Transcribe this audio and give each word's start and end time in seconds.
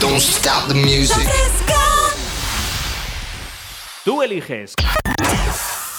Don't 0.00 0.20
stop 0.20 0.68
the 0.68 0.74
music. 0.74 1.26
Tú 4.04 4.22
eliges. 4.22 4.74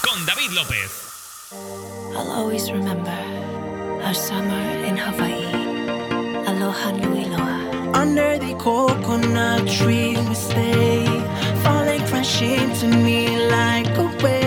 Con 0.04 0.26
David 0.28 0.52
López. 0.52 0.92
I'll 2.16 2.32
always 2.32 2.72
remember 2.72 3.18
our 4.04 4.14
summer 4.14 4.86
in 4.86 4.96
Hawaii. 4.96 6.46
Aloha 6.46 6.92
nui 6.92 7.26
loa. 7.26 7.92
Under 7.96 8.38
the 8.38 8.54
coconut 8.60 9.68
tree 9.68 10.16
we 10.30 10.36
stay, 10.36 11.06
falling 11.64 12.06
crashing 12.10 12.74
to 12.80 12.88
me 12.88 13.50
like 13.50 13.88
a 13.98 14.04
wave. 14.24 14.41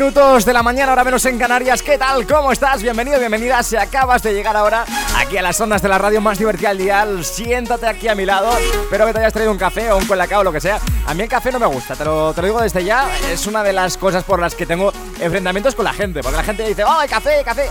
Minutos 0.00 0.46
de 0.46 0.54
la 0.54 0.62
mañana, 0.62 0.92
ahora 0.92 1.04
menos 1.04 1.26
en 1.26 1.38
Canarias. 1.38 1.82
¿Qué 1.82 1.98
tal? 1.98 2.26
¿Cómo 2.26 2.52
estás? 2.52 2.82
Bienvenido, 2.82 3.18
bienvenida. 3.18 3.62
Si 3.62 3.76
acabas 3.76 4.22
de 4.22 4.32
llegar 4.32 4.56
ahora 4.56 4.86
aquí 5.14 5.36
a 5.36 5.42
las 5.42 5.60
ondas 5.60 5.82
de 5.82 5.90
la 5.90 5.98
radio 5.98 6.22
más 6.22 6.38
divertida 6.38 6.70
del 6.70 6.78
dial, 6.78 7.22
siéntate 7.22 7.86
aquí 7.86 8.08
a 8.08 8.14
mi 8.14 8.24
lado. 8.24 8.50
Espero 8.56 9.04
que 9.04 9.12
te 9.12 9.18
hayas 9.18 9.34
traído 9.34 9.52
un 9.52 9.58
café 9.58 9.92
o 9.92 9.98
un 9.98 10.06
colacao 10.06 10.40
o 10.40 10.44
lo 10.44 10.52
que 10.52 10.60
sea. 10.62 10.80
A 11.04 11.12
mí 11.12 11.22
el 11.22 11.28
café 11.28 11.52
no 11.52 11.58
me 11.58 11.66
gusta, 11.66 11.96
te 11.96 12.06
lo, 12.06 12.32
te 12.32 12.40
lo 12.40 12.46
digo 12.46 12.62
desde 12.62 12.82
ya. 12.82 13.10
Es 13.30 13.46
una 13.46 13.62
de 13.62 13.74
las 13.74 13.98
cosas 13.98 14.24
por 14.24 14.40
las 14.40 14.54
que 14.54 14.64
tengo 14.64 14.90
enfrentamientos 15.20 15.74
con 15.74 15.84
la 15.84 15.92
gente. 15.92 16.22
Porque 16.22 16.38
la 16.38 16.44
gente 16.44 16.66
dice, 16.66 16.82
¡oh, 16.82 17.02
el 17.02 17.10
café, 17.10 17.42
café! 17.44 17.68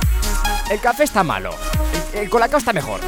El 0.70 0.80
café 0.80 1.06
está 1.06 1.24
malo. 1.24 1.56
El, 2.14 2.30
colacao 2.30 2.60
está 2.60 2.74
mejor. 2.74 3.00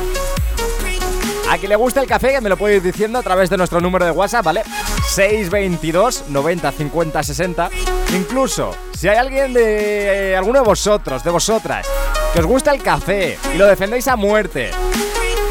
A 1.47 1.59
quien 1.59 1.69
le 1.69 1.75
gusta 1.75 2.01
el 2.01 2.07
café, 2.07 2.41
me 2.41 2.49
lo 2.49 2.57
puede 2.57 2.77
ir 2.77 2.81
diciendo 2.81 3.19
a 3.19 3.21
través 3.21 3.51
de 3.51 3.57
nuestro 3.57 3.79
número 3.81 4.03
de 4.03 4.11
WhatsApp, 4.11 4.45
¿vale? 4.45 4.63
622 5.09 6.23
90 6.29 6.71
50 6.71 7.23
60. 7.23 7.69
Incluso, 8.13 8.75
si 8.93 9.07
hay 9.07 9.17
alguien 9.17 9.53
de 9.53 10.31
eh, 10.31 10.35
alguno 10.35 10.59
de 10.59 10.65
vosotros, 10.65 11.23
de 11.23 11.31
vosotras, 11.31 11.87
que 12.33 12.39
os 12.39 12.45
gusta 12.45 12.73
el 12.73 12.83
café 12.83 13.37
y 13.53 13.57
lo 13.57 13.65
defendéis 13.65 14.07
a 14.09 14.17
muerte, 14.17 14.71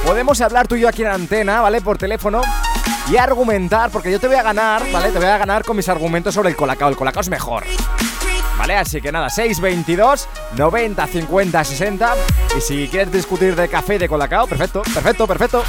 podemos 0.05 0.41
hablar 0.43 0.69
tú 0.69 0.77
y 0.77 0.81
yo 0.81 0.89
aquí 0.89 1.03
en 1.03 1.09
antena, 1.09 1.63
¿vale? 1.63 1.81
Por 1.81 1.97
teléfono 1.97 2.43
y 3.11 3.17
argumentar, 3.17 3.91
porque 3.91 4.13
yo 4.13 4.21
te 4.21 4.29
voy 4.29 4.37
a 4.37 4.43
ganar, 4.43 4.83
¿vale? 4.93 5.11
Te 5.11 5.19
voy 5.19 5.27
a 5.27 5.39
ganar 5.39 5.65
con 5.65 5.77
mis 5.77 5.89
argumentos 5.89 6.35
sobre 6.35 6.51
el 6.51 6.57
colacao. 6.57 6.91
El 6.91 6.97
colacao 6.97 7.23
es 7.23 7.31
mejor. 7.31 7.65
¿Vale? 8.59 8.77
Así 8.77 9.01
que 9.01 9.11
nada, 9.11 9.31
622 9.31 10.29
90 10.57 11.07
50 11.07 11.65
60. 11.65 12.15
Y 12.59 12.61
si 12.61 12.89
quieres 12.89 13.11
discutir 13.11 13.57
de 13.57 13.69
café 13.69 13.95
y 13.95 13.99
de 13.99 14.09
colacao, 14.09 14.47
perfecto, 14.47 14.83
perfecto, 14.83 15.27
perfecto. 15.27 15.65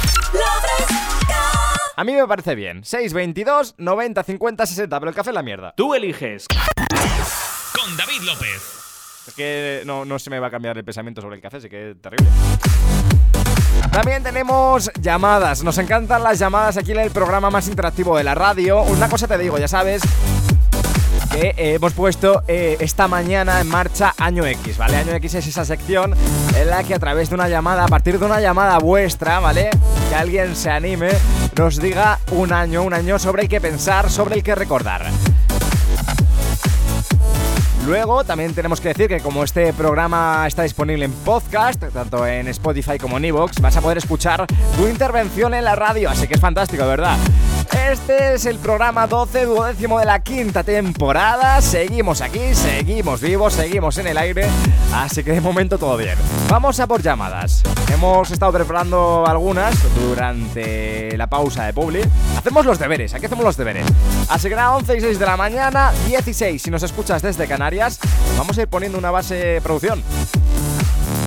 A 1.94 2.04
mí 2.04 2.14
me 2.14 2.26
parece 2.26 2.54
bien. 2.54 2.84
622 2.84 3.74
90 3.76 4.22
50 4.22 4.66
60, 4.66 4.98
pero 4.98 5.10
el 5.10 5.14
café 5.14 5.30
es 5.30 5.34
la 5.34 5.42
mierda. 5.42 5.74
Tú 5.76 5.94
eliges. 5.94 6.46
Con 6.48 7.96
David 7.96 8.22
López. 8.22 9.24
Es 9.28 9.34
que 9.34 9.82
no, 9.84 10.04
no 10.04 10.18
se 10.18 10.30
me 10.30 10.40
va 10.40 10.46
a 10.46 10.50
cambiar 10.50 10.76
el 10.78 10.84
pensamiento 10.84 11.20
sobre 11.20 11.36
el 11.36 11.42
café, 11.42 11.58
así 11.58 11.68
que 11.68 11.94
terrible. 12.00 12.26
También 13.92 14.22
tenemos 14.22 14.90
llamadas. 15.00 15.62
Nos 15.62 15.76
encantan 15.78 16.22
las 16.22 16.38
llamadas 16.38 16.78
aquí 16.78 16.92
en 16.92 17.00
el 17.00 17.10
programa 17.10 17.50
más 17.50 17.68
interactivo 17.68 18.16
de 18.16 18.24
la 18.24 18.34
radio. 18.34 18.82
Una 18.82 19.08
cosa 19.08 19.28
te 19.28 19.36
digo, 19.36 19.58
ya 19.58 19.68
sabes 19.68 20.02
que 21.32 21.54
eh, 21.56 21.74
hemos 21.74 21.92
puesto 21.94 22.42
eh, 22.46 22.76
esta 22.80 23.08
mañana 23.08 23.60
en 23.60 23.68
marcha 23.68 24.14
Año 24.18 24.44
X, 24.44 24.76
¿vale? 24.76 24.96
Año 24.96 25.12
X 25.12 25.34
es 25.34 25.46
esa 25.46 25.64
sección 25.64 26.14
en 26.56 26.70
la 26.70 26.84
que 26.84 26.94
a 26.94 26.98
través 26.98 27.30
de 27.30 27.34
una 27.34 27.48
llamada, 27.48 27.84
a 27.84 27.88
partir 27.88 28.18
de 28.18 28.26
una 28.26 28.40
llamada 28.40 28.78
vuestra, 28.78 29.40
¿vale? 29.40 29.70
Que 30.08 30.14
alguien 30.14 30.54
se 30.54 30.70
anime, 30.70 31.10
nos 31.56 31.80
diga 31.80 32.18
un 32.32 32.52
año, 32.52 32.82
un 32.82 32.94
año 32.94 33.18
sobre 33.18 33.42
el 33.42 33.48
que 33.48 33.60
pensar, 33.60 34.10
sobre 34.10 34.36
el 34.36 34.42
que 34.42 34.54
recordar. 34.54 35.06
Luego 37.86 38.22
también 38.22 38.54
tenemos 38.54 38.80
que 38.80 38.88
decir 38.88 39.08
que 39.08 39.18
como 39.18 39.42
este 39.42 39.72
programa 39.72 40.44
está 40.46 40.62
disponible 40.62 41.04
en 41.04 41.12
podcast, 41.12 41.82
tanto 41.92 42.24
en 42.24 42.46
Spotify 42.48 42.96
como 42.96 43.16
en 43.16 43.24
Evox, 43.24 43.60
vas 43.60 43.76
a 43.76 43.80
poder 43.80 43.98
escuchar 43.98 44.46
tu 44.76 44.86
intervención 44.86 45.52
en 45.52 45.64
la 45.64 45.74
radio, 45.74 46.08
así 46.08 46.28
que 46.28 46.34
es 46.34 46.40
fantástico, 46.40 46.86
¿verdad? 46.86 47.16
Este 47.72 48.34
es 48.34 48.46
el 48.46 48.58
programa 48.58 49.06
12, 49.06 49.44
duodécimo 49.46 49.98
de 49.98 50.04
la 50.04 50.20
quinta 50.22 50.62
temporada. 50.62 51.60
Seguimos 51.60 52.20
aquí, 52.20 52.54
seguimos 52.54 53.20
vivos, 53.20 53.52
seguimos 53.54 53.98
en 53.98 54.06
el 54.06 54.18
aire, 54.18 54.46
así 54.92 55.22
que 55.22 55.32
de 55.32 55.40
momento 55.40 55.78
todo 55.78 55.96
bien. 55.96 56.16
Vamos 56.48 56.80
a 56.80 56.86
por 56.86 57.02
llamadas. 57.02 57.62
Hemos 57.92 58.30
estado 58.30 58.52
preparando 58.52 59.24
algunas 59.26 59.74
durante 59.94 61.16
la 61.16 61.28
pausa 61.28 61.66
de 61.66 61.72
Publi. 61.72 62.02
Hacemos 62.36 62.66
los 62.66 62.78
deberes, 62.78 63.14
aquí 63.14 63.26
hacemos 63.26 63.44
los 63.44 63.56
deberes. 63.56 63.86
Así 64.28 64.48
que 64.48 64.56
nada, 64.56 64.76
11 64.76 64.96
y 64.96 65.00
6 65.00 65.18
de 65.18 65.26
la 65.26 65.36
mañana, 65.36 65.92
16 66.06 66.60
si 66.60 66.70
nos 66.70 66.82
escuchas 66.82 67.22
desde 67.22 67.46
Canarias. 67.46 67.98
Vamos 68.36 68.56
a 68.58 68.62
ir 68.62 68.68
poniendo 68.68 68.98
una 68.98 69.10
base 69.10 69.34
de 69.34 69.60
producción. 69.60 70.02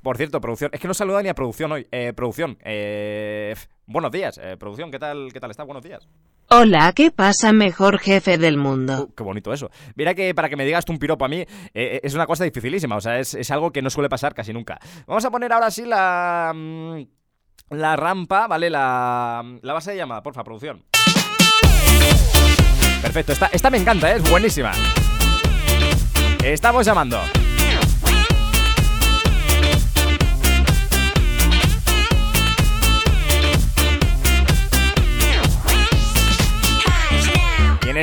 Por 0.04 0.18
cierto, 0.18 0.40
producción. 0.40 0.70
Es 0.72 0.80
que 0.80 0.88
no 0.88 0.94
saluda 0.94 1.24
ni 1.24 1.30
a 1.30 1.34
producción 1.34 1.72
hoy. 1.72 1.88
Eh, 1.92 2.14
producción. 2.16 2.58
Eh, 2.64 3.56
buenos 3.88 4.12
días. 4.12 4.40
Eh, 4.42 4.56
producción, 4.56 4.92
¿qué 4.92 5.00
tal, 5.00 5.30
¿qué 5.34 5.40
tal 5.40 5.50
está? 5.50 5.64
Buenos 5.64 5.84
días. 5.84 6.08
Hola, 6.50 6.94
¿qué 6.94 7.10
pasa, 7.12 7.52
mejor 7.54 8.00
jefe 8.00 8.38
del 8.38 8.58
mundo? 8.58 9.08
Uh, 9.10 9.14
qué 9.16 9.24
bonito 9.24 9.52
eso. 9.52 9.72
Mira 9.96 10.14
que 10.14 10.34
para 10.36 10.48
que 10.48 10.56
me 10.56 10.64
digas 10.66 10.86
tú 10.86 10.92
un 10.94 11.00
piropo 11.00 11.26
a 11.26 11.28
mí 11.28 11.44
eh, 11.74 12.00
es 12.04 12.14
una 12.14 12.28
cosa 12.28 12.44
dificilísima. 12.44 12.96
O 12.96 13.02
sea, 13.02 13.20
es, 13.20 13.34
es 13.34 13.50
algo 13.52 13.72
que 13.72 13.82
no 13.82 13.90
suele 13.90 14.10
pasar 14.10 14.34
casi 14.36 14.54
nunca. 14.54 14.80
Vamos 15.08 15.26
a 15.26 15.32
poner 15.32 15.52
ahora 15.52 15.72
sí 15.72 15.86
la. 15.86 16.54
mm, 16.56 17.02
La 17.72 17.96
rampa, 17.96 18.48
¿vale? 18.48 18.70
La, 18.70 19.44
la 19.62 19.74
base 19.74 19.92
de 19.92 19.98
llamada, 19.98 20.22
porfa, 20.22 20.44
producción. 20.44 20.84
Perfecto, 23.02 23.34
esta, 23.34 23.48
esta 23.52 23.70
me 23.70 23.78
encanta, 23.78 24.12
¿eh? 24.12 24.18
es 24.18 24.30
buenísima. 24.30 24.72
Estamos 26.44 26.86
llamando. 26.86 27.20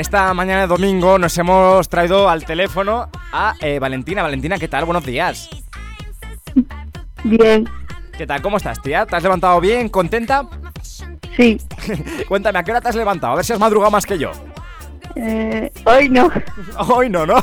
Esta 0.03 0.33
mañana 0.33 0.61
de 0.61 0.67
domingo 0.67 1.17
nos 1.17 1.37
hemos 1.37 1.87
traído 1.87 2.29
al 2.29 2.43
teléfono 2.43 3.09
a 3.31 3.55
eh, 3.61 3.79
Valentina. 3.79 4.21
Valentina, 4.21 4.57
¿qué 4.59 4.67
tal? 4.67 4.83
Buenos 4.83 5.05
días. 5.05 5.49
Bien, 7.23 7.65
¿Qué 8.17 8.27
tal? 8.27 8.41
¿Cómo 8.41 8.57
estás, 8.57 8.81
tía? 8.81 9.05
¿Te 9.05 9.15
has 9.15 9.23
levantado 9.23 9.61
bien? 9.61 9.87
¿Contenta? 9.87 10.45
sí. 11.37 11.57
Cuéntame, 12.27 12.59
¿a 12.59 12.63
qué 12.63 12.71
hora 12.71 12.81
te 12.81 12.89
has 12.89 12.95
levantado? 12.95 13.31
A 13.31 13.35
ver 13.37 13.45
si 13.45 13.53
has 13.53 13.59
madrugado 13.59 13.91
más 13.91 14.05
que 14.05 14.17
yo. 14.19 14.31
Eh, 15.15 15.71
hoy 15.85 16.09
no. 16.09 16.29
Hoy 16.89 17.09
no, 17.09 17.25
¿no? 17.25 17.35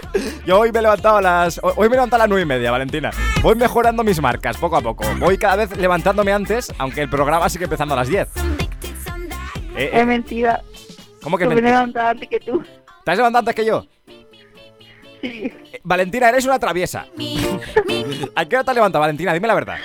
Yo 0.46 0.60
hoy 0.60 0.72
me 0.72 0.78
he 0.78 0.82
levantado 0.82 1.18
a 1.18 1.22
las. 1.22 1.60
Hoy 1.62 1.88
me 1.88 1.96
he 1.96 1.98
levantado 1.98 2.22
a 2.22 2.24
las 2.24 2.28
9 2.30 2.42
y 2.42 2.46
media, 2.46 2.70
Valentina. 2.70 3.10
Voy 3.42 3.56
mejorando 3.56 4.02
mis 4.04 4.22
marcas 4.22 4.56
poco 4.56 4.76
a 4.76 4.80
poco. 4.80 5.04
Voy 5.18 5.36
cada 5.36 5.56
vez 5.56 5.76
levantándome 5.76 6.32
antes, 6.32 6.72
aunque 6.78 7.02
el 7.02 7.10
programa 7.10 7.48
sigue 7.48 7.64
empezando 7.64 7.94
a 7.94 7.98
las 7.98 8.08
10. 8.08 8.28
Eh, 8.28 8.30
eh, 9.76 9.90
Es 9.92 10.06
mentira. 10.06 10.62
¿Cómo 11.26 11.38
que 11.38 11.42
Yo 11.42 11.48
me 11.48 11.56
mentira? 11.56 11.78
levantaba 11.78 12.10
antes 12.10 12.28
que 12.28 12.38
tú. 12.38 12.62
¿Te 13.04 13.10
has 13.10 13.16
levantado 13.16 13.40
antes 13.40 13.54
que 13.56 13.64
yo? 13.64 13.84
Sí. 15.20 15.52
Eh, 15.72 15.80
Valentina, 15.82 16.28
eres 16.28 16.44
una 16.44 16.56
traviesa. 16.60 17.06
¿A 18.36 18.44
qué 18.44 18.54
hora 18.54 18.62
te 18.62 18.70
has 18.70 18.74
levantado, 18.76 19.00
Valentina? 19.00 19.32
Dime 19.32 19.48
la 19.48 19.54
verdad. 19.54 19.78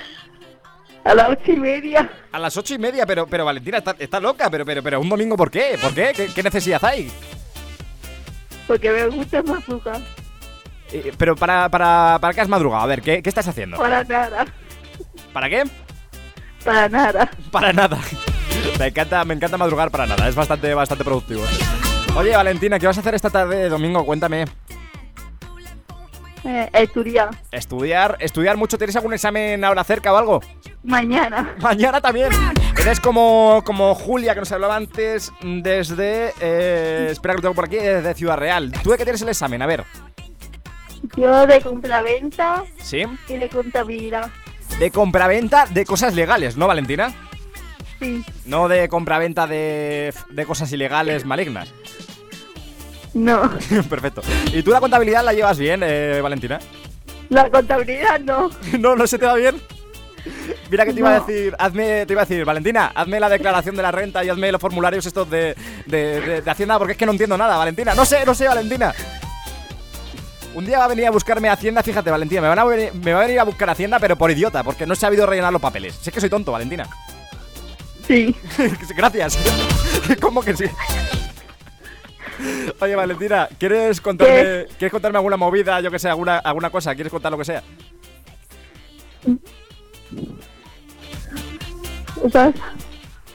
A 1.04 1.16
las 1.16 1.30
ocho 1.30 1.52
y 1.54 1.58
media. 1.58 2.12
A 2.32 2.38
las 2.38 2.56
ocho 2.58 2.76
y 2.76 2.78
media, 2.78 3.08
pero, 3.08 3.26
pero 3.26 3.44
Valentina, 3.44 3.80
está, 3.80 3.96
está 3.98 4.20
loca, 4.20 4.52
pero, 4.52 4.64
pero, 4.64 4.84
pero 4.84 5.02
un 5.02 5.10
domingo, 5.10 5.36
¿por 5.36 5.50
qué? 5.50 5.80
¿Por 5.82 5.96
qué? 5.96 6.12
¿Qué, 6.16 6.28
qué 6.28 6.44
necesidad 6.44 6.86
hay? 6.86 7.12
Porque 8.68 8.92
me 8.92 9.08
gusta 9.08 9.42
madrugar. 9.42 10.00
Eh, 10.92 11.12
pero 11.18 11.36
para, 11.36 11.68
para, 11.70 12.20
¿para 12.22 12.36
qué 12.36 12.42
has 12.42 12.50
madrugado? 12.50 12.84
A 12.84 12.86
ver, 12.86 13.02
¿qué, 13.02 13.24
qué 13.24 13.30
estás 13.30 13.48
haciendo? 13.48 13.78
Para 13.78 14.04
nada. 14.04 14.46
¿Para 15.34 15.50
qué? 15.50 15.64
Para 16.64 16.88
nada. 16.88 17.32
Para 17.50 17.74
nada. 17.74 17.98
Me 18.80 18.88
encanta, 18.88 19.24
me 19.26 19.34
encanta 19.34 19.58
madrugar 19.58 19.92
para 19.92 20.08
nada, 20.08 20.28
es 20.28 20.36
bastante, 20.36 20.74
bastante 20.74 21.04
productivo. 21.04 21.44
Oye, 22.16 22.36
Valentina, 22.36 22.80
¿qué 22.80 22.88
vas 22.88 22.98
a 22.98 23.02
hacer 23.02 23.16
esta 23.16 23.30
tarde 23.30 23.56
de 23.58 23.70
domingo? 23.70 24.06
Cuéntame. 24.06 24.46
Eh, 26.44 26.70
estudiar. 26.74 27.30
¿Estudiar? 27.52 28.18
¿Estudiar 28.20 28.58
mucho? 28.58 28.78
¿Tienes 28.78 28.96
algún 28.96 29.14
examen 29.14 29.64
ahora 29.64 29.84
cerca 29.84 30.12
o 30.12 30.18
algo? 30.18 30.42
Mañana. 30.84 31.56
Mañana 31.62 32.02
también. 32.02 32.30
Eres 32.80 33.00
como, 33.00 33.62
como 33.64 33.94
Julia, 33.94 34.34
que 34.34 34.40
nos 34.40 34.52
hablaba 34.52 34.76
antes 34.76 35.32
desde... 35.44 36.34
eh, 36.42 37.10
espera 37.12 37.36
que 37.36 37.38
lo 37.38 37.42
tengo 37.44 37.54
por 37.56 37.66
aquí, 37.66 37.76
desde 37.76 38.16
Ciudad 38.16 38.38
Real. 38.38 38.72
¿Tú 38.84 38.90
de 38.90 38.98
qué 38.98 39.04
tienes 39.04 39.22
el 39.22 39.30
examen? 39.30 39.62
A 39.62 39.68
ver. 39.68 39.84
Yo 41.16 41.46
de 41.46 41.62
compraventa 41.62 42.64
¿Sí? 42.82 43.04
y 43.28 43.38
de 43.38 43.48
contabilidad. 43.48 44.30
De 44.80 44.90
compraventa 44.90 45.68
de 45.68 45.86
cosas 45.86 46.16
legales, 46.16 46.58
¿no, 46.58 46.66
Valentina? 46.68 47.14
Sí. 48.02 48.26
No 48.46 48.68
de 48.68 48.90
compraventa 48.90 49.46
de, 49.48 50.12
de 50.32 50.46
cosas 50.46 50.72
ilegales 50.74 51.24
malignas. 51.24 51.72
No. 53.14 53.50
Perfecto. 53.90 54.22
¿Y 54.54 54.64
tú 54.64 54.72
la 54.72 54.80
contabilidad 54.80 55.24
la 55.24 55.34
llevas 55.34 55.58
bien, 55.60 55.82
eh, 55.84 56.20
Valentina? 56.22 56.60
La 57.30 57.50
contabilidad 57.50 58.20
no. 58.20 58.50
no, 58.80 58.96
no 58.96 59.06
se 59.08 59.20
te 59.20 59.26
da 59.26 59.36
bien. 59.36 59.62
Mira 60.70 60.86
que 60.86 60.94
te 60.94 61.00
iba 61.00 61.16
a 61.16 61.20
decir, 61.20 61.56
hazme, 61.58 62.06
te 62.06 62.14
iba 62.14 62.22
a 62.22 62.26
decir, 62.26 62.46
Valentina, 62.46 62.92
hazme 62.94 63.20
la 63.20 63.28
declaración 63.30 63.76
de 63.76 63.82
la 63.82 63.92
renta 63.92 64.24
y 64.24 64.30
hazme 64.30 64.52
los 64.52 64.62
formularios 64.62 65.06
estos 65.06 65.30
de, 65.30 65.56
de, 65.88 66.22
de- 66.22 66.42
de 66.42 66.52
Hacienda 66.52 66.78
porque 66.78 66.92
es 66.94 66.98
que 66.98 67.06
no 67.06 67.12
entiendo 67.12 67.38
nada, 67.38 67.58
Valentina. 67.58 67.94
No 67.96 68.06
sé, 68.06 68.24
no 68.26 68.34
sé, 68.36 68.48
Valentina. 68.48 68.94
Un 70.54 70.66
día 70.66 70.80
va 70.80 70.86
a 70.86 70.90
venir 70.90 71.08
a 71.08 71.12
buscarme 71.12 71.50
Hacienda, 71.50 71.82
fíjate, 71.82 72.12
Valentina, 72.12 72.42
me, 72.42 72.48
van 72.50 72.60
a 72.60 72.66
venir- 72.66 72.94
me 72.94 73.14
va 73.14 73.20
a 73.22 73.24
venir 73.24 73.40
a 73.40 73.44
buscar 73.44 73.70
Hacienda, 73.70 74.00
pero 74.00 74.16
por 74.16 74.30
idiota, 74.32 74.64
porque 74.64 74.86
no 74.86 74.94
he 74.94 74.98
sabido 74.98 75.26
rellenar 75.26 75.52
los 75.54 75.62
papeles. 75.62 75.96
Sé 75.96 76.12
que 76.12 76.20
soy 76.22 76.30
tonto, 76.30 76.52
Valentina. 76.52 76.88
Sí. 78.12 78.36
Gracias. 78.98 79.38
¿Cómo 80.20 80.42
que 80.42 80.54
sí? 80.58 80.66
Oye, 82.82 82.94
Valentina, 82.96 83.48
¿quieres 83.58 84.02
contarme, 84.02 84.66
¿quieres 84.78 84.92
contarme 84.92 85.18
alguna 85.18 85.38
movida, 85.38 85.80
yo 85.80 85.90
que 85.90 85.98
sé, 86.00 86.10
alguna, 86.10 86.40
alguna 86.40 86.70
cosa? 86.70 86.94
¿Quieres 86.94 87.10
contar 87.12 87.32
lo 87.32 87.38
que 87.38 87.46
sea? 87.46 87.64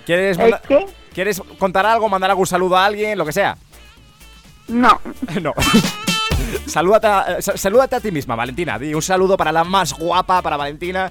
¿Quieres, 0.05 0.37
¿el 0.39 0.43
manda- 0.51 0.63
qué? 0.67 0.87
¿Quieres 1.15 1.41
contar 1.59 1.87
algo, 1.87 2.09
mandar 2.09 2.31
algún 2.31 2.47
saludo 2.47 2.77
a 2.77 2.85
alguien, 2.85 3.17
lo 3.17 3.25
que 3.25 3.33
sea? 3.33 3.57
No. 4.69 5.01
No. 5.41 5.53
salúdate, 6.67 7.07
a, 7.07 7.37
eh, 7.39 7.43
sa- 7.43 7.57
salúdate 7.57 7.97
a 7.97 8.01
ti 8.01 8.11
misma, 8.13 8.37
Valentina. 8.37 8.79
Di 8.79 8.95
un 8.95 9.03
saludo 9.03 9.37
para 9.37 9.51
la 9.53 9.65
más 9.65 9.93
guapa, 9.95 10.43
para 10.43 10.57
Valentina. 10.57 11.11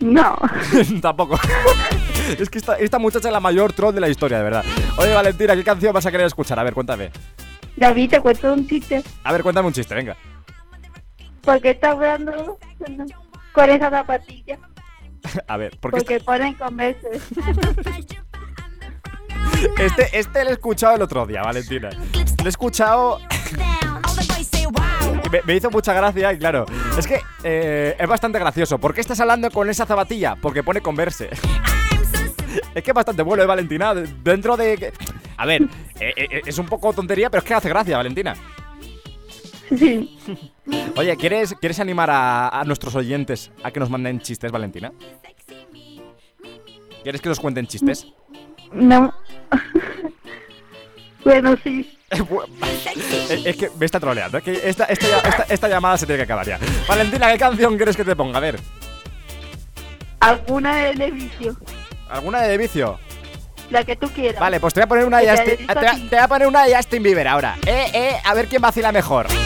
No. 0.00 0.36
Tampoco. 1.02 1.38
es 2.38 2.50
que 2.50 2.58
esta, 2.58 2.76
esta 2.76 2.98
muchacha 2.98 3.28
es 3.28 3.32
la 3.32 3.40
mayor 3.40 3.72
troll 3.72 3.94
de 3.94 4.00
la 4.00 4.08
historia, 4.08 4.38
de 4.38 4.44
verdad. 4.44 4.64
Oye, 4.98 5.12
Valentina, 5.14 5.54
¿qué 5.54 5.64
canción 5.64 5.92
vas 5.92 6.06
a 6.06 6.10
querer 6.10 6.26
escuchar? 6.26 6.58
A 6.58 6.62
ver, 6.62 6.74
cuéntame. 6.74 7.10
David, 7.76 8.10
te 8.10 8.20
cuento 8.20 8.52
un 8.52 8.66
chiste. 8.66 9.02
A 9.24 9.32
ver, 9.32 9.42
cuéntame 9.42 9.68
un 9.68 9.74
chiste, 9.74 9.94
venga. 9.94 10.16
¿Por 11.42 11.60
qué 11.60 11.70
está 11.70 11.90
hablando 11.90 12.58
con 13.52 13.70
esa 13.70 13.90
zapatilla? 13.90 14.58
A 15.48 15.56
ver, 15.56 15.76
porque 15.80 15.98
Porque 15.98 16.20
ponen 16.20 16.54
con 16.54 16.76
veces. 16.76 17.22
este, 19.78 20.18
este 20.18 20.44
lo 20.44 20.50
he 20.50 20.52
escuchado 20.52 20.96
el 20.96 21.02
otro 21.02 21.26
día, 21.26 21.42
Valentina. 21.42 21.90
Lo 21.90 22.44
he 22.44 22.48
escuchado 22.48 23.18
me 25.44 25.56
hizo 25.56 25.70
mucha 25.70 25.92
gracia 25.92 26.32
y 26.32 26.38
claro, 26.38 26.66
es 26.96 27.06
que 27.06 27.20
eh, 27.42 27.96
es 27.98 28.08
bastante 28.08 28.38
gracioso. 28.38 28.78
¿Por 28.78 28.94
qué 28.94 29.00
estás 29.00 29.18
hablando 29.20 29.50
con 29.50 29.68
esa 29.68 29.86
zapatilla? 29.86 30.36
Porque 30.36 30.62
pone 30.62 30.80
converse. 30.80 31.30
es 32.74 32.82
que 32.82 32.90
es 32.90 32.94
bastante 32.94 33.22
bueno, 33.22 33.42
¿eh, 33.42 33.46
Valentina? 33.46 33.94
De- 33.94 34.08
Dentro 34.22 34.56
de... 34.56 34.92
A 35.36 35.46
ver, 35.46 35.62
eh, 36.00 36.12
eh, 36.16 36.42
es 36.46 36.58
un 36.58 36.66
poco 36.66 36.92
tontería, 36.92 37.28
pero 37.30 37.40
es 37.42 37.44
que 37.46 37.54
hace 37.54 37.68
gracia, 37.68 37.96
Valentina. 37.96 38.34
Sí. 39.76 40.16
Oye, 40.96 41.16
¿quieres, 41.16 41.54
¿quieres 41.60 41.80
animar 41.80 42.10
a, 42.10 42.48
a 42.48 42.64
nuestros 42.64 42.94
oyentes 42.94 43.50
a 43.62 43.70
que 43.70 43.80
nos 43.80 43.90
manden 43.90 44.20
chistes, 44.20 44.52
Valentina? 44.52 44.92
¿Quieres 47.02 47.20
que 47.20 47.28
nos 47.28 47.40
cuenten 47.40 47.66
chistes? 47.66 48.06
No. 48.72 49.12
bueno, 51.24 51.56
sí. 51.64 51.90
es, 53.44 53.56
que 53.56 53.70
me 53.78 53.86
está 53.86 53.98
troleando. 53.98 54.38
Es 54.38 54.44
que 54.44 54.52
esta, 54.68 54.84
esta, 54.84 55.18
esta- 55.20 55.42
esta 55.48 55.68
llamada 55.68 55.98
se 55.98 56.06
tiene 56.06 56.18
que 56.18 56.24
acabar 56.24 56.46
ya. 56.46 56.58
Valentina, 56.86 57.30
¿qué 57.32 57.38
canción 57.38 57.76
quieres 57.76 57.96
que 57.96 58.04
te 58.04 58.14
ponga? 58.14 58.38
A 58.38 58.40
ver. 58.40 58.60
Alguna 60.20 60.76
de, 60.76 60.94
de 60.94 61.10
vicio. 61.10 61.56
¿Alguna 62.10 62.42
de 62.42 62.56
vicio? 62.58 62.98
La 63.70 63.82
que 63.84 63.96
tú 63.96 64.08
quieras. 64.10 64.40
Vale, 64.40 64.60
pues 64.60 64.74
te 64.74 64.80
voy 64.80 64.84
a 64.84 64.88
poner 64.88 65.04
una 65.06 65.18
de 65.18 65.30
Justin, 65.30 65.66
te, 65.66 66.16
voy 66.16 66.18
a 66.24 66.28
poner 66.28 66.48
una 66.48 66.64
de 66.64 66.76
Justin 66.76 67.02
Bieber 67.02 67.26
ahora. 67.26 67.56
Eh, 67.66 67.86
eh, 67.94 68.16
a 68.24 68.34
ver 68.34 68.46
quién 68.48 68.60
vacila 68.62 68.92
mejor. 68.92 69.26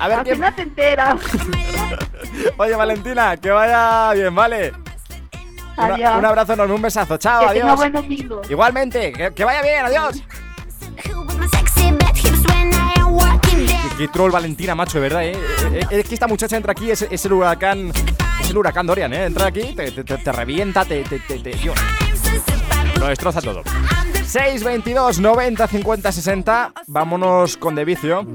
A 0.00 0.06
ver 0.06 0.22
quién. 0.22 0.38
te 0.54 0.62
enteras. 0.62 1.18
Oye, 2.58 2.74
Valentina, 2.76 3.38
que 3.38 3.50
vaya 3.50 4.12
bien, 4.12 4.34
¿vale? 4.34 4.72
Una- 5.78 5.94
Adiós. 5.94 6.16
un 6.18 6.24
abrazo 6.26 6.52
enorme, 6.52 6.74
un 6.74 6.82
besazo. 6.82 7.16
Chao, 7.16 7.40
Que 7.40 7.46
adiós. 7.60 7.74
buen 7.76 7.92
domingo. 7.92 8.42
Igualmente, 8.50 9.12
que, 9.14 9.32
que 9.32 9.44
vaya 9.44 9.62
bien, 9.62 9.86
adiós. 9.86 10.22
Qué, 13.42 13.96
qué 13.96 14.08
troll 14.08 14.30
Valentina, 14.30 14.74
macho, 14.74 14.98
de 14.98 15.00
verdad, 15.00 15.24
¿eh? 15.24 15.32
Eh, 15.72 15.80
eh, 15.90 16.00
Es 16.00 16.08
que 16.08 16.14
esta 16.14 16.26
muchacha 16.26 16.56
entra 16.56 16.72
aquí, 16.72 16.90
es, 16.90 17.02
es 17.02 17.24
el 17.24 17.32
huracán. 17.32 17.90
Es 18.40 18.50
el 18.50 18.56
huracán 18.58 18.86
Dorian, 18.86 19.12
¿eh? 19.12 19.26
Entra 19.26 19.46
aquí, 19.46 19.72
te, 19.74 19.90
te- 19.90 20.04
te- 20.04 20.18
te 20.18 20.32
revienta, 20.32 20.84
te, 20.84 21.02
te, 21.02 21.18
lo 22.98 23.06
destroza 23.06 23.40
todo. 23.40 23.62
622 24.24 25.20
90 25.20 25.66
50 25.68 26.12
60. 26.12 26.72
Vámonos 26.86 27.56
con 27.56 27.74
de 27.74 27.84
vicio. 27.84 28.26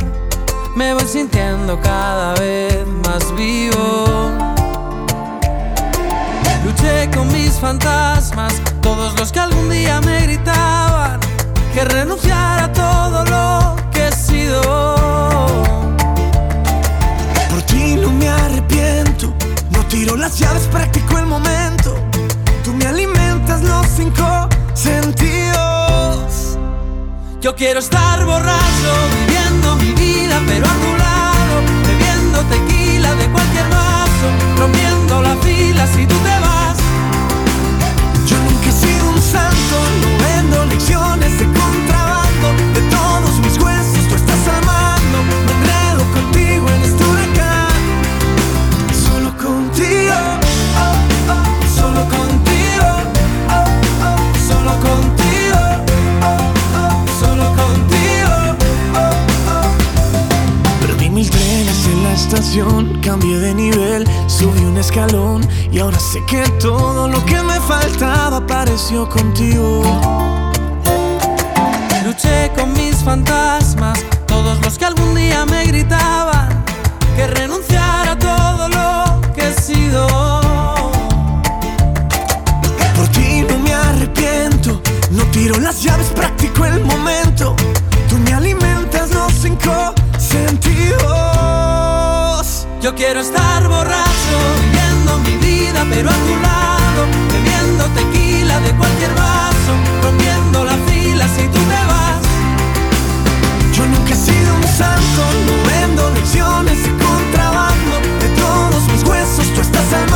me 0.76 0.94
voy 0.94 1.06
sintiendo 1.06 1.80
cada 1.80 2.34
vez 2.36 2.86
más 3.06 3.34
vivo. 3.36 4.32
Luché 6.66 7.10
con 7.16 7.32
mis 7.32 7.54
fantasmas, 7.54 8.54
todos 8.82 9.18
los 9.18 9.32
que 9.32 9.40
algún 9.40 9.70
día 9.70 10.02
me 10.02 10.24
gritaban 10.24 11.20
que 11.74 11.86
renunciara 11.86 12.66
a 12.66 12.74
todo 12.74 13.26
lo 13.26 13.76
que 13.92 14.08
he 14.08 14.12
sido. 14.12 14.62
Por 17.50 17.62
ti 17.64 17.96
no 17.96 18.12
me 18.12 18.28
arrepiento, 18.28 19.34
no 19.72 19.86
tiro 19.86 20.18
las 20.18 20.38
llaves, 20.38 20.68
practico 20.68 21.18
el 21.18 21.28
momento. 21.28 22.09
Me 22.80 22.86
alimentas 22.86 23.62
los 23.62 23.86
cinco 23.88 24.48
sentidos. 24.74 26.58
Yo 27.42 27.54
quiero 27.54 27.80
estar 27.80 28.24
borracho, 28.24 28.92
viviendo 29.20 29.76
mi 29.76 29.92
vida, 29.92 30.42
pero 30.48 30.66
a 30.66 30.76
tu 30.84 30.98
lado, 30.98 31.56
bebiendo 31.86 32.40
tequila 32.44 33.14
de 33.16 33.30
cualquier 33.32 33.68
vaso, 33.68 34.28
rompiendo 34.58 35.22
la 35.22 35.36
fila 35.44 35.86
si 35.88 36.06
tú 36.06 36.16
te 36.16 36.40
vas. 36.40 36.78
Yo 38.26 38.38
nunca 38.38 38.70
he 38.70 38.72
sido 38.72 39.10
un 39.10 39.22
santo, 39.22 39.76
no 40.02 40.10
vendo 40.24 40.66
lecciones 40.68 41.38
de 41.38 41.59
estación, 62.20 63.00
cambié 63.02 63.40
de 63.40 63.54
nivel, 63.54 64.06
subí 64.28 64.66
un 64.66 64.78
escalón 64.78 65.42
y 65.72 65.80
ahora 65.80 65.98
sé 66.00 66.20
que 66.28 66.44
todo 66.60 67.08
lo 67.08 67.26
que 67.26 67.42
me 67.42 67.60
faltaba 67.62 68.38
apareció 68.38 69.08
contigo. 69.08 69.82
Luché 72.06 72.52
con 72.58 72.74
mis 72.74 72.98
fantasmas, 72.98 74.04
todos 74.28 74.60
los 74.62 74.78
que 74.78 74.86
algún 74.86 75.16
día 75.16 75.46
me 75.46 75.64
gritaban 75.66 76.64
que 77.16 77.28
renunciara 77.28 78.12
a 78.12 78.20
todo 78.20 78.68
lo 78.68 79.34
que 79.34 79.48
he 79.50 79.54
sido. 79.54 80.06
Por 82.96 83.08
ti 83.14 83.46
no 83.50 83.58
me 83.60 83.74
arrepiento, 83.74 84.82
no 85.12 85.24
tiro 85.32 85.58
las 85.60 85.82
llaves, 85.82 86.08
practico 86.08 86.66
el 86.66 86.84
momento. 86.84 87.56
Quiero 93.00 93.22
estar 93.22 93.66
borracho, 93.66 94.38
viviendo 94.62 95.20
mi 95.20 95.38
vida, 95.38 95.86
pero 95.90 96.10
a 96.10 96.14
tu 96.14 96.36
lado, 96.48 97.02
bebiendo 97.32 97.86
tequila 97.96 98.60
de 98.60 98.72
cualquier 98.72 99.14
vaso, 99.16 99.72
rompiendo 100.04 100.66
la 100.66 100.76
fila 100.86 101.26
si 101.30 101.44
tú 101.48 101.60
te 101.72 101.82
vas. 101.92 102.22
Yo 103.74 103.86
nunca 103.86 104.12
he 104.14 104.18
sido 104.18 104.54
un 104.54 104.68
santo, 104.68 105.22
no 105.48 105.56
vendo 105.72 106.10
lecciones 106.10 106.84
de 106.84 106.92
contrabando. 107.06 107.94
De 108.20 108.28
todos 108.36 108.84
mis 108.92 109.04
huesos 109.06 109.48
tú 109.56 109.62
estás 109.62 109.94
al 109.94 110.10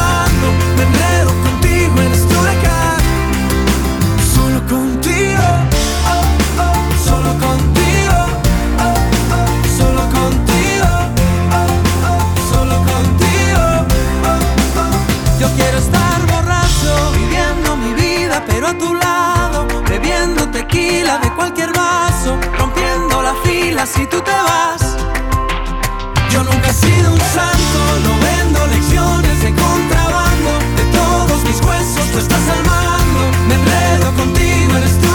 de 21.01 21.33
cualquier 21.33 21.73
vaso, 21.73 22.37
rompiendo 22.59 23.23
la 23.23 23.33
fila 23.43 23.83
si 23.85 24.05
tú 24.05 24.21
te 24.21 24.31
vas. 24.31 24.95
Yo 26.29 26.43
nunca 26.43 26.69
he 26.69 26.73
sido 26.73 27.11
un 27.11 27.19
santo, 27.19 27.79
no 28.03 28.11
vendo 28.19 28.67
lecciones 28.67 29.41
de 29.41 29.53
contrabando. 29.55 30.51
De 30.77 30.83
todos 30.97 31.43
mis 31.45 31.59
huesos 31.61 32.11
tú 32.11 32.19
estás 32.19 32.47
al 32.47 32.63
mando. 32.63 33.21
Me 33.47 33.55
enredo 33.55 34.13
contigo 34.13 34.77
en 34.77 34.83
este 34.83 35.07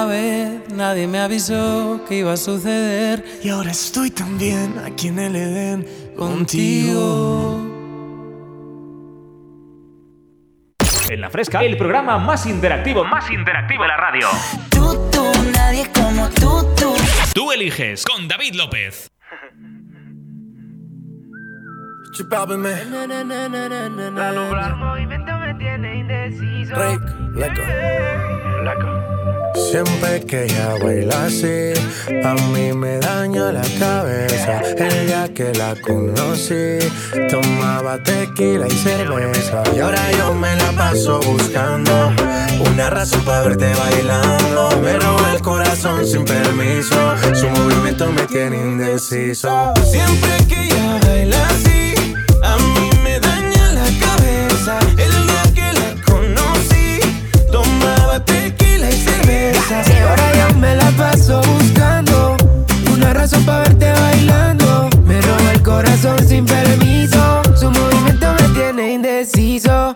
primera 0.00 0.04
vez, 0.04 0.68
nadie 0.74 1.06
me 1.06 1.18
avisó 1.18 2.00
que 2.08 2.16
iba 2.16 2.32
a 2.32 2.36
suceder 2.36 3.24
Y 3.42 3.48
ahora 3.48 3.70
estoy 3.70 4.10
también 4.10 4.78
aquí 4.84 5.08
en 5.08 5.18
el 5.18 5.36
Edén 5.36 5.86
contigo. 6.16 7.66
En 11.08 11.20
La 11.20 11.28
Fresca, 11.28 11.62
el 11.64 11.76
programa 11.76 12.18
más 12.18 12.46
interactivo, 12.46 13.04
más 13.04 13.30
interactivo 13.30 13.82
de 13.82 13.88
la 13.88 13.96
radio. 13.96 14.28
Tú, 14.70 15.10
tú, 15.10 15.24
nadie 15.52 15.90
como 15.92 16.28
tú, 16.30 16.64
tú. 16.76 16.94
Tú 17.34 17.50
eliges 17.50 18.04
con 18.04 18.28
David 18.28 18.54
López. 18.54 19.10
Siempre 29.70 30.20
que 30.26 30.44
ella 30.44 30.74
baila 30.82 31.26
así, 31.26 31.72
a 32.24 32.34
mí 32.52 32.72
me 32.72 32.98
daña 32.98 33.52
la 33.52 33.62
cabeza. 33.78 34.60
El 34.76 35.06
día 35.06 35.28
que 35.34 35.52
la 35.54 35.74
conocí, 35.76 36.78
tomaba 37.30 37.98
tequila 38.02 38.66
y 38.66 38.70
cerveza. 38.70 39.62
Y 39.74 39.80
ahora 39.80 40.10
yo 40.12 40.34
me 40.34 40.56
la 40.56 40.72
paso 40.72 41.20
buscando 41.20 42.12
una 42.66 42.90
razón 42.90 43.22
para 43.24 43.42
verte 43.42 43.72
bailando. 43.74 44.70
Me 44.82 44.98
roba 44.98 45.34
el 45.34 45.40
corazón 45.40 46.06
sin 46.06 46.24
permiso, 46.24 47.14
su 47.34 47.48
movimiento 47.50 48.10
me 48.12 48.22
tiene 48.22 48.56
indeciso. 48.56 49.72
Siempre 49.84 50.46
que 50.48 50.64
ella 50.64 50.98
baila 51.06 51.46
así, 51.48 51.69
cerveza. 59.70 59.92
Y 59.92 60.02
ahora 60.02 60.32
yo 60.34 60.58
me 60.58 60.76
la 60.76 60.90
paso 60.92 61.40
buscando 61.42 62.36
una 62.92 63.12
razón 63.12 63.44
para 63.44 63.60
verte 63.60 63.92
bailando. 63.92 64.90
Me 65.06 65.20
roba 65.20 65.52
el 65.52 65.62
corazón 65.62 66.18
sin 66.26 66.44
permiso. 66.44 67.42
Su 67.56 67.70
movimiento 67.70 68.26
me 68.40 68.48
tiene 68.54 68.92
indeciso. 68.94 69.94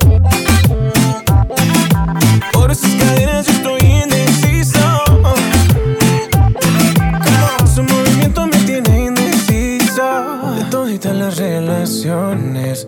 Por 2.52 2.74
sus 2.74 2.94
cadenas 2.94 3.46
yo 3.46 3.52
estoy 3.52 3.80
indeciso. 3.80 4.80
Su 7.74 7.82
movimiento 7.82 8.46
me 8.46 8.58
tiene 8.58 9.06
indeciso. 9.06 10.04
De 10.56 10.64
toditas 10.70 11.14
las 11.14 11.36
relaciones, 11.36 12.86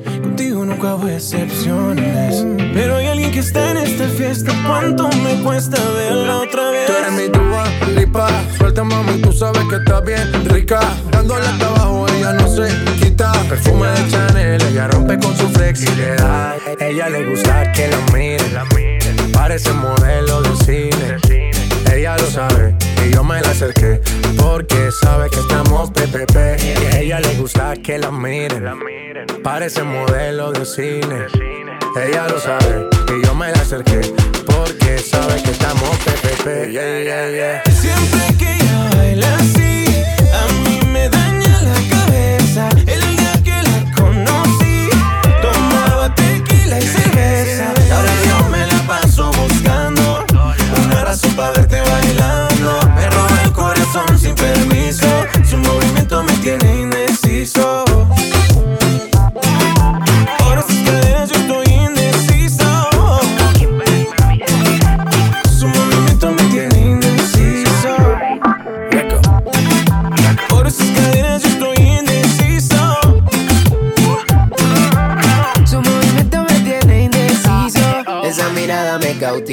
nunca 0.66 0.96
hubo 0.96 1.08
excepciones. 1.08 2.44
Pero 2.74 2.96
hay 2.96 3.06
alguien 3.06 3.30
que 3.30 3.38
está 3.38 3.70
en 3.70 3.78
esta 3.78 4.08
fiesta. 4.08 4.52
¿Cuánto 4.66 5.08
me 5.22 5.42
cuesta 5.42 5.80
verla 5.92 6.38
otra 6.38 6.70
vez? 6.70 6.86
Tú 6.86 6.92
eres 6.92 7.12
mi 7.12 7.28
tuba, 7.30 7.64
lipa. 7.94 8.28
Suelta, 8.58 8.84
mami, 8.84 9.20
tú 9.22 9.32
sabes 9.32 9.62
que 9.68 9.76
está 9.76 10.00
bien 10.00 10.44
rica. 10.46 10.80
Dándole 11.10 11.46
hasta 11.46 11.66
abajo, 11.66 12.06
ella 12.08 12.32
no 12.32 12.48
se 12.48 12.68
quita. 13.00 13.32
Perfume 13.48 13.88
de 13.88 14.10
Chanel, 14.10 14.62
ella 14.62 14.88
rompe 14.88 15.18
con 15.18 15.36
su 15.36 15.48
flexibilidad. 15.48 16.54
Ella 16.80 17.08
le 17.08 17.30
gusta 17.30 17.72
que 17.72 17.88
la 17.88 17.98
miren. 18.12 19.32
Parece 19.32 19.72
modelo 19.72 20.42
de 20.42 20.56
cine. 20.64 21.55
Ella 21.96 22.14
lo 22.18 22.30
sabe 22.30 22.74
y 23.06 23.14
yo 23.14 23.24
me 23.24 23.40
la 23.40 23.48
acerqué 23.48 24.02
porque 24.36 24.90
sabe 25.00 25.30
que 25.30 25.40
estamos 25.40 25.90
PPP. 25.92 26.36
Y 26.62 26.94
a 26.94 27.00
ella 27.00 27.20
le 27.20 27.34
gusta 27.36 27.74
que 27.82 27.96
la 27.96 28.10
miren. 28.10 28.66
Parece 29.42 29.82
modelo 29.82 30.52
de 30.52 30.66
cine. 30.66 31.24
Ella 31.96 32.28
lo 32.28 32.38
sabe 32.38 32.86
y 33.16 33.24
yo 33.24 33.34
me 33.34 33.50
la 33.50 33.62
acerqué 33.62 34.12
porque 34.44 34.98
sabe 34.98 35.42
que 35.42 35.52
estamos 35.52 35.88
PPP. 36.04 36.70
Yeah, 36.70 37.02
yeah, 37.02 37.30
yeah. 37.30 37.62
Siempre 37.72 38.36
que 38.38 38.52
ella 38.52 38.90
baila 38.94 39.34
así, 39.36 39.86
a 40.34 40.52
mí 40.68 40.80
me 40.92 41.08
daña 41.08 41.62
la 41.62 41.96
cabeza. 41.96 42.68
El 42.86 43.05
razón 51.16 51.34
para 51.34 51.52
verte 51.52 51.80
bailando. 51.80 52.85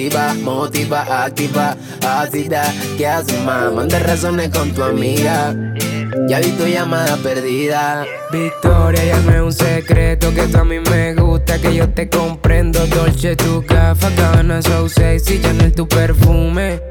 Me 0.04 0.10
cautiva, 0.10 0.34
motiva, 0.42 1.24
activa, 1.24 1.78
ácida. 2.06 2.64
¿Qué 2.98 3.08
haces, 3.08 3.40
más? 3.44 3.72
Manda 3.72 4.00
razones 4.00 4.50
con 4.50 4.72
tu 4.72 4.84
amiga. 4.84 5.56
Ya 6.28 6.40
vi 6.40 6.52
tu 6.52 6.66
llamada 6.66 7.18
perdida. 7.18 8.06
Victoria, 8.32 9.04
llame 9.06 9.42
un 9.42 9.54
secreto 9.54 10.34
que 10.34 10.44
tú 10.44 10.58
a 10.58 10.64
mí 10.64 10.80
me 10.80 11.14
gusta, 11.16 11.60
que 11.60 11.76
yo 11.76 11.90
te 11.90 12.10
comprendo. 12.10 12.86
Dolce, 12.88 13.36
tu 13.36 13.62
gafa, 13.62 14.10
cabana, 14.16 14.62
so 14.62 14.90
sexy, 14.90 15.42
Chanel, 15.42 15.74
tu 15.74 15.88
perfume. 15.88 16.82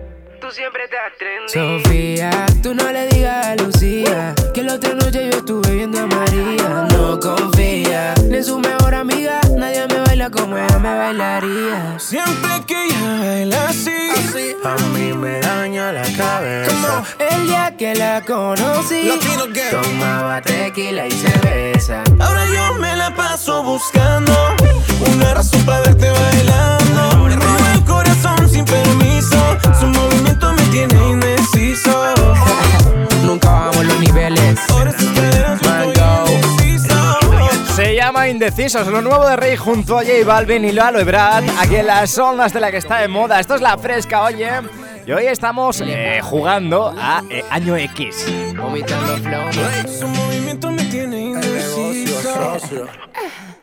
Tú 0.40 0.50
siempre 0.50 0.84
estás 0.84 1.12
trendy. 1.18 1.82
Sofía, 1.82 2.46
tú 2.62 2.74
no 2.74 2.90
le 2.90 3.06
digas 3.08 3.46
a 3.46 3.56
Lucía 3.56 4.34
que 4.52 4.62
la 4.62 4.74
otra 4.74 4.94
noche 4.94 5.30
yo 5.30 5.38
estuve 5.38 5.70
viendo 5.74 6.00
a 6.00 6.06
María. 6.06 6.88
No 6.90 7.20
confía 7.20 8.14
ni 8.28 8.36
en 8.38 8.44
su 8.44 8.58
mejor 8.58 8.94
amiga, 8.94 9.40
nadie 9.62 9.86
me 9.86 10.00
baila 10.00 10.28
como 10.28 10.56
ella 10.56 10.78
me 10.78 10.92
bailaría. 10.98 11.96
Siempre 11.98 12.52
que 12.66 12.86
ella 12.86 13.18
baila 13.20 13.68
así, 13.68 13.98
a 14.64 14.74
mí 14.92 15.12
me 15.12 15.38
daña 15.40 15.92
la 15.92 16.02
cabeza. 16.16 17.04
El 17.18 17.46
día 17.46 17.74
que 17.78 17.94
la 17.94 18.22
conocí, 18.22 19.10
tomaba 19.70 20.42
tequila 20.42 21.06
y 21.06 21.12
cerveza. 21.12 22.02
Ahora 22.18 22.44
yo 22.46 22.74
me 22.80 22.96
la 22.96 23.14
paso 23.14 23.62
buscando 23.62 24.32
una 25.14 25.34
razón 25.34 25.62
para 25.64 25.80
verte 25.82 26.10
bailando. 26.10 27.24
Me 27.28 27.36
roba 27.36 27.72
el 27.74 27.84
corazón 27.84 28.48
sin 28.48 28.64
permiso. 28.64 29.38
Su 29.78 29.86
movimiento 29.86 30.52
me 30.54 30.62
tiene 30.74 31.10
indeciso. 31.10 31.92
Nunca 33.24 33.48
bajamos 33.48 33.84
los 33.84 34.00
niveles. 34.00 34.71
Indecisos, 38.32 38.86
lo 38.86 39.02
nuevo 39.02 39.28
de 39.28 39.36
Rey 39.36 39.56
junto 39.56 39.98
a 39.98 40.02
J 40.02 40.24
Balvin 40.24 40.64
y 40.64 40.72
Lalo 40.72 40.98
Ebrard, 40.98 41.44
aquí 41.60 41.76
en 41.76 41.86
las 41.86 42.16
ondas 42.16 42.54
de 42.54 42.60
la 42.60 42.70
que 42.70 42.78
está 42.78 42.96
de 42.96 43.06
moda. 43.06 43.38
Esto 43.38 43.56
es 43.56 43.60
la 43.60 43.76
fresca, 43.76 44.22
oye. 44.22 44.48
Y 45.06 45.12
hoy 45.12 45.26
estamos 45.26 45.82
eh, 45.84 46.18
jugando 46.22 46.94
a 46.98 47.22
eh, 47.28 47.44
Año 47.50 47.76
X. 47.76 48.26
Vomitando 48.56 49.18
flow. 49.18 49.52
Su 49.86 50.08
movimiento 50.08 50.70
me 50.70 50.82
tiene 50.84 51.20
indeciso. 51.20 52.86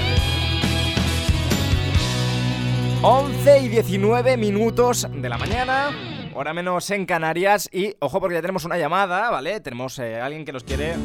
11 3.03 3.59
y 3.59 3.67
19 3.67 4.37
minutos 4.37 5.07
de 5.11 5.29
la 5.29 5.37
mañana 5.37 5.89
Hora 6.33 6.53
menos 6.53 6.89
en 6.91 7.05
Canarias 7.05 7.67
Y 7.73 7.93
ojo 7.99 8.21
porque 8.21 8.35
ya 8.35 8.41
tenemos 8.41 8.63
una 8.63 8.77
llamada, 8.77 9.29
¿vale? 9.29 9.59
Tenemos 9.59 9.99
eh, 9.99 10.21
alguien 10.21 10.45
que 10.45 10.53
nos 10.53 10.63
quiere 10.63 10.95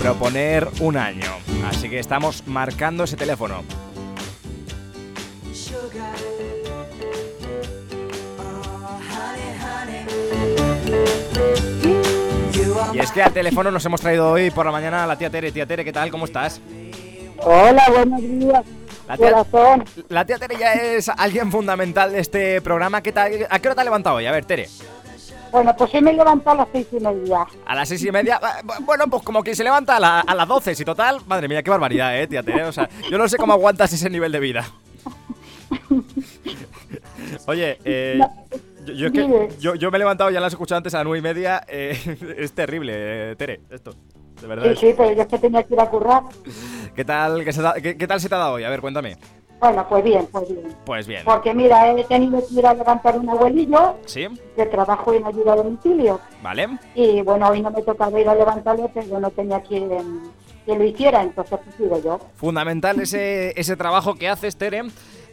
proponer 0.00 0.66
un 0.80 0.96
año. 0.96 1.30
Así 1.68 1.90
que 1.90 1.98
estamos 1.98 2.46
marcando 2.46 3.04
ese 3.04 3.16
teléfono. 3.16 3.62
Y 12.92 12.98
es 12.98 13.12
que 13.12 13.22
al 13.22 13.32
teléfono 13.32 13.70
nos 13.70 13.84
hemos 13.84 14.00
traído 14.00 14.30
hoy 14.30 14.50
por 14.50 14.64
la 14.64 14.72
mañana 14.72 15.04
a 15.04 15.06
la 15.06 15.16
tía 15.16 15.28
Tere. 15.30 15.52
Tía 15.52 15.66
Tere, 15.66 15.84
¿qué 15.84 15.92
tal? 15.92 16.10
¿Cómo 16.10 16.24
estás? 16.24 16.60
Hola, 17.38 17.84
buenos 17.90 18.22
días. 18.22 18.64
La 19.06 19.16
tía, 19.16 19.30
Corazón. 19.32 19.84
la 20.08 20.24
tía 20.24 20.38
Tere 20.38 20.56
ya 20.58 20.72
es 20.72 21.08
alguien 21.10 21.50
fundamental 21.52 22.12
de 22.12 22.20
este 22.20 22.60
programa. 22.62 23.02
¿Qué 23.02 23.12
tal? 23.12 23.46
¿A 23.50 23.58
qué 23.58 23.68
hora 23.68 23.74
te 23.74 23.80
has 23.82 23.84
levantado 23.84 24.16
hoy? 24.16 24.26
A 24.26 24.32
ver, 24.32 24.44
Tere. 24.46 24.68
Bueno, 25.50 25.74
pues 25.76 25.94
hoy 25.94 26.00
me 26.02 26.10
he 26.10 26.14
levantado 26.14 26.50
a 26.50 26.64
las 26.64 26.68
seis 26.72 26.86
y 26.92 27.00
media. 27.00 27.46
A 27.66 27.74
las 27.74 27.88
seis 27.88 28.04
y 28.04 28.10
media. 28.12 28.40
eh, 28.42 28.62
bu- 28.64 28.84
Bueno, 28.84 29.06
pues 29.08 29.22
como 29.22 29.42
que 29.42 29.54
se 29.54 29.64
levanta 29.64 29.96
a, 29.96 30.00
la- 30.00 30.20
a 30.20 30.34
las 30.34 30.46
doce. 30.48 30.74
Si 30.74 30.84
total, 30.84 31.20
madre 31.26 31.48
mía, 31.48 31.62
qué 31.62 31.70
barbaridad, 31.70 32.18
eh, 32.20 32.26
tía 32.26 32.42
Tere. 32.42 32.64
O 32.64 32.72
sea, 32.72 32.88
yo 33.10 33.18
no 33.18 33.28
sé 33.28 33.36
cómo 33.36 33.52
aguantas 33.52 33.92
ese 33.92 34.08
nivel 34.10 34.32
de 34.32 34.40
vida. 34.40 34.64
Oye, 37.46 37.78
eh, 37.84 38.18
yo, 38.84 38.92
yo 38.94 39.06
es 39.06 39.12
que- 39.12 39.20
Dime. 39.22 39.48
yo- 39.58 39.74
yo 39.74 39.90
me 39.90 39.96
he 39.96 40.00
levantado, 40.00 40.30
ya 40.30 40.40
las 40.40 40.52
he 40.52 40.54
escuchado 40.54 40.78
antes 40.78 40.94
a 40.94 40.98
las 40.98 41.04
nueve 41.06 41.18
y 41.18 41.22
media. 41.22 41.62
eh, 41.68 41.96
es 42.38 42.52
terrible, 42.52 42.92
eh, 43.32 43.36
Tere, 43.36 43.60
esto. 43.70 43.94
De 44.40 44.46
verdad. 44.46 44.70
Sí, 44.74 44.86
sí, 44.88 44.94
pero 44.96 45.12
yo 45.12 45.22
es 45.22 45.28
que 45.28 45.38
tenía 45.38 45.62
que 45.64 45.74
ir 45.74 45.80
a 45.80 45.90
currar. 45.90 46.22
¿Qué 46.96 47.04
tal, 47.04 47.44
qué- 47.82 47.96
qué 47.96 48.06
tal 48.06 48.20
se 48.20 48.28
te 48.28 48.34
ha 48.34 48.38
dado 48.38 48.54
hoy? 48.54 48.64
A 48.64 48.70
ver, 48.70 48.80
cuéntame. 48.80 49.16
Bueno, 49.60 49.86
pues 49.88 50.02
bien, 50.04 50.26
pues 50.32 50.48
bien. 50.48 50.76
Pues 50.86 51.06
bien. 51.06 51.22
Porque 51.24 51.52
mira, 51.52 51.90
he 51.92 52.04
tenido 52.04 52.40
que 52.46 52.54
ir 52.54 52.66
a 52.66 52.72
levantar 52.74 53.18
un 53.18 53.28
abuelillo 53.28 53.96
¿Sí? 54.06 54.26
que 54.56 54.66
trabajo 54.66 55.12
en 55.12 55.26
ayuda 55.26 55.52
a 55.52 55.56
domicilio. 55.56 56.18
¿Vale? 56.42 56.66
Y 56.94 57.20
bueno, 57.20 57.48
hoy 57.48 57.60
no 57.60 57.70
me 57.70 57.82
tocaba 57.82 58.18
ir 58.18 58.28
a 58.28 58.34
levantarlo, 58.34 58.90
pero 58.94 59.20
no 59.20 59.30
tenía 59.30 59.60
quien, 59.60 59.88
quien 60.64 60.78
lo 60.78 60.84
hiciera, 60.84 61.22
entonces 61.22 61.58
pues 61.76 62.02
yo. 62.02 62.18
Fundamental 62.36 62.98
ese, 63.00 63.52
ese 63.60 63.76
trabajo 63.76 64.14
que 64.14 64.28
haces, 64.28 64.56
Tere. 64.56 64.84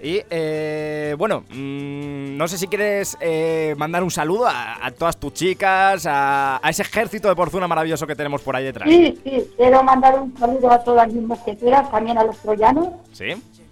Y 0.03 0.21
eh, 0.29 1.15
bueno, 1.17 1.43
mm, 1.49 2.37
no 2.37 2.47
sé 2.47 2.57
si 2.59 2.67
quieres 2.67 3.17
eh, 3.19 3.73
mandar 3.77 4.03
un 4.03 4.11
saludo 4.11 4.45
a, 4.45 4.85
a 4.85 4.91
todas 4.91 5.17
tus 5.17 5.33
chicas, 5.33 6.05
a, 6.05 6.59
a 6.61 6.69
ese 6.69 6.83
ejército 6.83 7.27
de 7.29 7.35
porcuna 7.35 7.67
maravilloso 7.67 8.05
que 8.05 8.15
tenemos 8.15 8.41
por 8.41 8.55
ahí 8.55 8.65
detrás. 8.65 8.87
Sí, 8.87 9.17
sí, 9.23 9.49
quiero 9.57 9.81
mandar 9.81 10.19
un 10.19 10.37
saludo 10.37 10.69
a 10.69 10.83
todas 10.83 11.11
mis 11.11 11.23
mosqueteras, 11.23 11.89
también 11.89 12.17
a 12.19 12.23
los 12.25 12.37
troyanos, 12.37 12.89
¿Sí? 13.11 13.25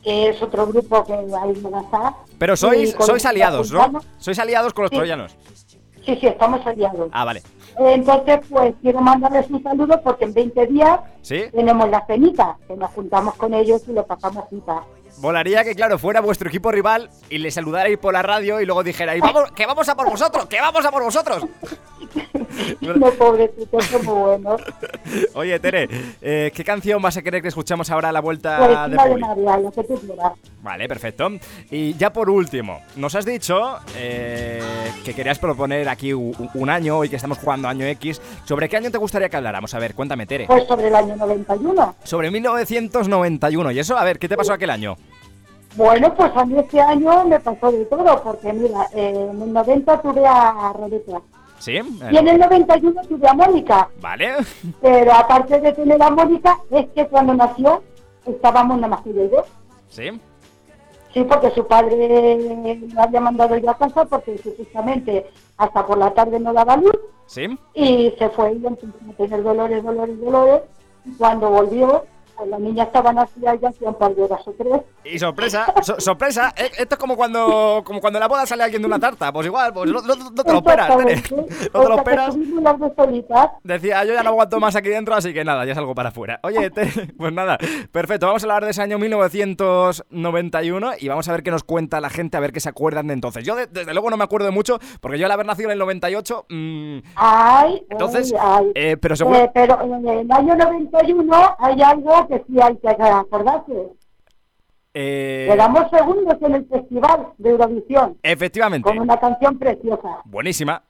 Que 0.05 0.29
es 0.29 0.41
otro 0.41 0.67
grupo 0.67 1.03
que 1.03 1.17
me 1.17 1.79
está. 1.81 2.13
Pero 2.37 2.55
sois, 2.55 2.95
sois 2.99 3.25
aliados, 3.25 3.71
¿no? 3.71 3.91
Sois 4.19 4.37
aliados 4.37 4.71
con 4.73 4.83
los 4.83 4.91
Sí. 4.91 4.97
troyanos. 4.97 5.35
Sí, 6.05 6.15
sí, 6.21 6.27
estamos 6.27 6.65
aliados. 6.67 7.09
Ah, 7.11 7.25
vale. 7.25 7.41
Entonces, 7.79 8.39
pues 8.47 8.75
quiero 8.81 9.01
mandarles 9.01 9.49
un 9.49 9.63
saludo 9.63 9.99
porque 10.03 10.25
en 10.25 10.33
20 10.35 10.67
días 10.67 10.99
¿Sí? 11.23 11.45
tenemos 11.51 11.89
la 11.89 12.05
cenita, 12.05 12.55
que 12.67 12.75
nos 12.77 12.91
juntamos 12.91 13.33
con 13.33 13.53
ellos 13.55 13.81
y 13.87 13.93
lo 13.93 14.05
pasamos 14.05 14.45
cita. 14.49 14.83
Volaría 15.17 15.63
que, 15.63 15.73
claro, 15.73 15.97
fuera 15.97 16.21
vuestro 16.21 16.47
equipo 16.49 16.71
rival 16.71 17.09
y 17.29 17.39
le 17.39 17.49
saludarais 17.49 17.97
por 17.97 18.13
la 18.13 18.21
radio 18.21 18.61
y 18.61 18.65
luego 18.65 18.83
dijerais, 18.83 19.19
vamos, 19.21 19.51
que 19.53 19.65
vamos 19.65 19.89
a 19.89 19.95
por 19.95 20.09
vosotros, 20.09 20.45
que 20.45 20.61
vamos 20.61 20.85
a 20.85 20.91
por 20.91 21.03
vosotros. 21.03 21.43
No, 22.81 23.11
pobrecitos, 23.11 23.85
son 23.85 24.05
muy 24.05 24.13
buenos. 24.15 24.61
Oye, 25.33 25.59
Tere, 25.59 25.87
eh, 26.21 26.51
¿qué 26.53 26.63
canción 26.63 27.01
vas 27.01 27.17
a 27.17 27.21
querer 27.21 27.41
que 27.41 27.49
escuchemos 27.49 27.89
ahora 27.89 28.09
a 28.09 28.11
la 28.11 28.21
vuelta 28.21 28.57
Pues 28.57 28.69
de 28.69 28.89
de 28.89 29.09
Publi? 29.09 29.21
Navidad, 29.21 29.61
lo 29.61 29.71
que 29.71 29.83
tú 29.83 29.99
quieras. 29.99 30.33
Vale, 30.61 30.87
perfecto. 30.87 31.29
Y 31.69 31.93
ya 31.95 32.11
por 32.11 32.29
último, 32.29 32.79
nos 32.95 33.15
has 33.15 33.25
dicho 33.25 33.77
eh, 33.97 34.61
que 35.03 35.13
querías 35.13 35.39
proponer 35.39 35.87
aquí 35.89 36.13
un 36.13 36.69
año 36.69 37.03
y 37.03 37.09
que 37.09 37.15
estamos 37.15 37.37
jugando 37.37 37.67
año 37.67 37.85
X. 37.85 38.21
¿Sobre 38.45 38.69
qué 38.69 38.77
año 38.77 38.91
te 38.91 38.97
gustaría 38.97 39.29
que 39.29 39.37
habláramos? 39.37 39.73
A 39.73 39.79
ver, 39.79 39.93
cuéntame, 39.93 40.25
Tere. 40.25 40.47
Pues 40.47 40.65
sobre 40.67 40.87
el 40.87 40.95
año 40.95 41.15
91. 41.15 41.95
Sobre 42.03 42.31
1991. 42.31 43.71
¿Y 43.71 43.79
eso? 43.79 43.97
A 43.97 44.03
ver, 44.03 44.19
¿qué 44.19 44.27
te 44.27 44.37
pasó 44.37 44.53
aquel 44.53 44.69
año? 44.69 44.95
Bueno, 45.75 46.13
pues 46.15 46.31
a 46.35 46.45
mí 46.45 46.57
este 46.57 46.79
año 46.79 47.25
me 47.25 47.39
pasó 47.39 47.69
de 47.71 47.83
todo, 47.85 48.23
porque 48.23 48.53
mira, 48.53 48.87
eh, 48.95 49.09
en 49.09 49.41
el 49.41 49.53
90 49.53 50.01
tuve 50.01 50.25
a 50.25 50.73
Rebeca 50.73 51.21
¿Sí? 51.59 51.79
y 52.11 52.17
en 52.17 52.27
el 52.27 52.37
91 52.39 53.01
tuve 53.07 53.27
a 53.27 53.33
Mónica, 53.33 53.89
Vale. 54.01 54.33
pero 54.81 55.13
aparte 55.13 55.59
de 55.59 55.71
tener 55.71 56.01
a 56.01 56.09
Mónica, 56.09 56.59
es 56.69 56.87
que 56.89 57.07
cuando 57.07 57.33
nació 57.33 57.81
estábamos 58.25 58.77
nada 58.79 58.95
más 58.97 59.05
yo. 59.05 59.43
¿Sí? 59.89 60.09
Sí, 61.13 61.23
porque 61.23 61.49
su 61.51 61.65
padre 61.65 62.37
me 62.91 63.01
había 63.01 63.21
mandado 63.21 63.55
ir 63.55 63.67
a 63.69 63.73
casa 63.75 64.03
porque 64.05 64.37
supuestamente 64.37 65.25
hasta 65.57 65.85
por 65.85 65.97
la 65.97 66.13
tarde 66.13 66.39
no 66.39 66.51
daba 66.51 66.75
luz 66.75 66.91
¿Sí? 67.25 67.57
y 67.73 68.13
se 68.19 68.29
fue 68.29 68.53
y 68.53 68.65
empezó 68.65 68.87
a 69.09 69.13
tener 69.13 69.41
dolores, 69.43 69.83
dolores, 69.83 70.19
dolores. 70.19 70.61
Y 71.05 71.11
cuando 71.13 71.49
volvió, 71.49 72.03
pues 72.37 72.49
la 72.49 72.59
niña 72.59 72.83
estaba 72.83 73.13
nacida 73.13 73.55
ya 73.55 73.69
hacía 73.69 73.89
un 73.89 73.95
par 73.95 74.13
de 74.15 74.23
horas 74.23 74.47
o 74.47 74.51
tres. 74.51 74.81
Y 75.03 75.19
sorpresa, 75.19 75.73
so- 75.81 75.99
sorpresa. 75.99 76.53
eh, 76.57 76.69
esto 76.77 76.95
es 76.95 76.99
como 76.99 77.15
cuando, 77.15 77.81
como 77.85 77.99
cuando 78.01 78.17
en 78.17 78.21
la 78.21 78.27
boda 78.27 78.45
sale 78.45 78.63
alguien 78.63 78.81
de 78.81 78.87
una 78.87 78.99
tarta. 78.99 79.31
Pues 79.31 79.45
igual, 79.47 79.73
pues 79.73 79.89
no, 79.91 80.01
no- 80.01 80.15
no 80.31 80.43
te 80.43 80.51
lo 80.51 80.57
esperas, 80.59 80.97
Tere. 80.97 81.13
Exactamente. 81.13 81.55
No 81.73 81.81
te 81.81 81.89
lo 81.89 81.95
esperas. 81.97 82.35
las. 82.35 83.49
Decía, 83.63 84.03
yo 84.05 84.13
ya 84.13 84.23
no 84.23 84.29
aguanto 84.31 84.59
más 84.59 84.75
aquí 84.75 84.89
dentro, 84.89 85.15
así 85.15 85.33
que 85.33 85.43
nada, 85.43 85.65
ya 85.65 85.75
salgo 85.75 85.93
para 85.95 86.09
afuera. 86.09 86.39
Oye, 86.43 86.69
te- 86.69 87.13
pues 87.17 87.33
nada, 87.33 87.57
perfecto, 87.91 88.27
vamos 88.27 88.43
a 88.43 88.45
hablar 88.45 88.65
de 88.65 88.71
ese 88.71 88.81
año 88.81 88.97
1991 88.99 90.91
y 90.99 91.07
vamos 91.07 91.27
a 91.27 91.31
ver 91.31 91.43
qué 91.43 91.51
nos 91.51 91.63
cuenta 91.63 91.99
la 92.01 92.09
gente, 92.09 92.37
a 92.37 92.39
ver 92.39 92.51
qué 92.51 92.59
se 92.59 92.69
acuerdan 92.69 93.07
de 93.07 93.13
entonces. 93.13 93.43
Yo 93.43 93.55
de- 93.55 93.67
desde 93.67 93.93
luego 93.93 94.09
no 94.09 94.17
me 94.17 94.23
acuerdo 94.23 94.45
de 94.45 94.51
mucho, 94.51 94.79
porque 95.01 95.17
yo 95.19 95.25
al 95.25 95.31
haber 95.31 95.45
nacido 95.45 95.69
en 95.69 95.73
el 95.73 95.79
98, 95.79 96.45
mm, 96.49 96.97
Ay, 97.15 97.85
entonces, 97.89 98.33
ay, 98.39 98.65
ay. 98.65 98.71
eh, 98.75 98.97
pero 98.97 99.15
seguro... 99.15 99.37
Eh, 99.39 99.51
pero 99.53 99.81
en 99.81 100.07
el 100.07 100.31
año 100.31 100.55
91 100.55 101.55
hay 101.59 101.81
algo 101.81 102.24
que 102.27 102.43
sí 102.47 102.59
hay 102.61 102.77
que 102.77 102.89
acordarse. 102.89 103.73
eh, 104.93 105.47
Quedamos 105.51 105.89
segundos 105.91 106.35
en 106.41 106.55
el 106.55 106.65
Festival 106.67 107.27
de 107.37 107.49
Eurovisión 107.49 108.17
efectivamente, 108.23 108.87
con 108.89 108.99
una 108.99 109.17
canción 109.19 109.57
preciosa. 109.59 110.21
buenísima. 110.25 110.83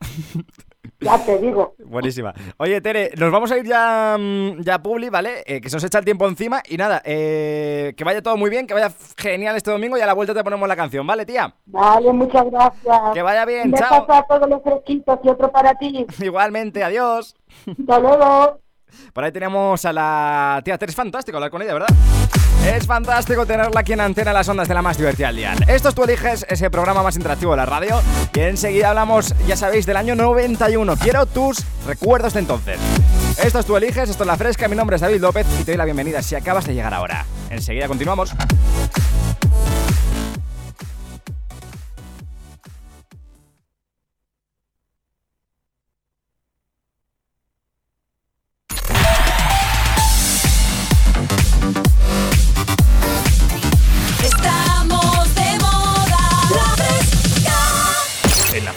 Ya 1.01 1.17
te 1.25 1.37
digo. 1.39 1.75
Buenísima. 1.83 2.33
Oye, 2.57 2.79
Tere, 2.79 3.11
nos 3.17 3.31
vamos 3.31 3.51
a 3.51 3.57
ir 3.57 3.65
ya, 3.65 4.15
mm, 4.17 4.61
ya 4.61 4.75
a 4.75 4.81
Publi, 4.83 5.09
¿vale? 5.09 5.43
Eh, 5.45 5.59
que 5.59 5.69
se 5.69 5.75
nos 5.75 5.83
echa 5.83 5.99
el 5.99 6.05
tiempo 6.05 6.25
encima. 6.27 6.61
Y 6.69 6.77
nada, 6.77 7.01
eh, 7.03 7.93
que 7.97 8.03
vaya 8.03 8.21
todo 8.21 8.37
muy 8.37 8.49
bien, 8.49 8.65
que 8.65 8.73
vaya 8.73 8.91
genial 9.17 9.55
este 9.57 9.71
domingo 9.71 9.97
y 9.97 10.01
a 10.01 10.05
la 10.05 10.13
vuelta 10.13 10.33
te 10.33 10.43
ponemos 10.43 10.67
la 10.69 10.75
canción, 10.75 11.05
¿vale, 11.05 11.25
tía? 11.25 11.53
Vale, 11.65 12.13
muchas 12.13 12.49
gracias. 12.49 13.01
Que 13.13 13.21
vaya 13.23 13.45
bien, 13.45 13.71
beso 13.71 13.83
chao. 13.83 14.05
a 14.09 14.23
todos 14.23 14.49
los 14.49 14.61
fresquitos 14.63 15.19
y 15.23 15.29
otro 15.29 15.51
para 15.51 15.73
ti. 15.75 16.05
Igualmente, 16.23 16.83
adiós. 16.83 17.35
Hasta 17.67 17.99
luego. 17.99 18.59
Por 19.13 19.23
ahí 19.23 19.31
tenemos 19.31 19.83
a 19.85 19.93
la 19.93 20.61
tía 20.63 20.77
es 20.79 20.95
fantástico 20.95 21.37
hablar 21.37 21.51
con 21.51 21.61
ella, 21.61 21.73
¿verdad? 21.73 21.89
Es 22.65 22.87
fantástico 22.87 23.45
tenerla 23.45 23.79
aquí 23.79 23.93
en 23.93 24.01
antena 24.01 24.33
las 24.33 24.49
ondas 24.49 24.67
de 24.67 24.73
la 24.73 24.81
más 24.81 24.97
divertida 24.97 25.27
al 25.27 25.35
dial. 25.35 25.57
Esto 25.67 25.89
es 25.89 25.95
Tú 25.95 26.03
Eliges, 26.03 26.45
ese 26.49 26.69
programa 26.69 27.03
más 27.03 27.15
interactivo 27.15 27.51
de 27.51 27.57
la 27.57 27.65
radio. 27.65 28.01
Y 28.33 28.39
enseguida 28.39 28.89
hablamos, 28.89 29.33
ya 29.47 29.55
sabéis, 29.55 29.85
del 29.85 29.97
año 29.97 30.15
91. 30.15 30.95
Quiero 30.97 31.25
tus 31.25 31.63
recuerdos 31.85 32.33
de 32.33 32.39
entonces. 32.39 32.79
Esto 33.43 33.59
es 33.59 33.65
Tú 33.65 33.77
Eliges, 33.77 34.09
esto 34.09 34.23
es 34.23 34.27
La 34.27 34.37
Fresca, 34.37 34.67
mi 34.67 34.75
nombre 34.75 34.95
es 34.95 35.01
David 35.01 35.21
López 35.21 35.45
y 35.59 35.63
te 35.63 35.71
doy 35.71 35.77
la 35.77 35.85
bienvenida 35.85 36.21
si 36.21 36.35
acabas 36.35 36.65
de 36.65 36.73
llegar 36.73 36.93
ahora. 36.93 37.25
Enseguida 37.49 37.87
continuamos. 37.87 38.31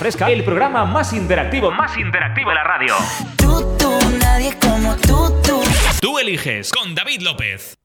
Fresca. 0.08 0.30
El 0.30 0.44
programa 0.44 0.84
más 0.86 1.12
interactivo, 1.12 1.70
más 1.70 1.96
interactivo 1.98 2.48
de 2.50 2.54
la 2.54 2.64
radio. 2.64 2.94
Tú, 3.36 3.76
tú, 3.78 3.98
nadie 4.18 4.54
como 4.58 4.96
tú, 4.96 5.30
tú. 5.42 5.60
Tú 6.00 6.18
eliges 6.18 6.70
con 6.72 6.94
David 6.94 7.20
López. 7.20 7.76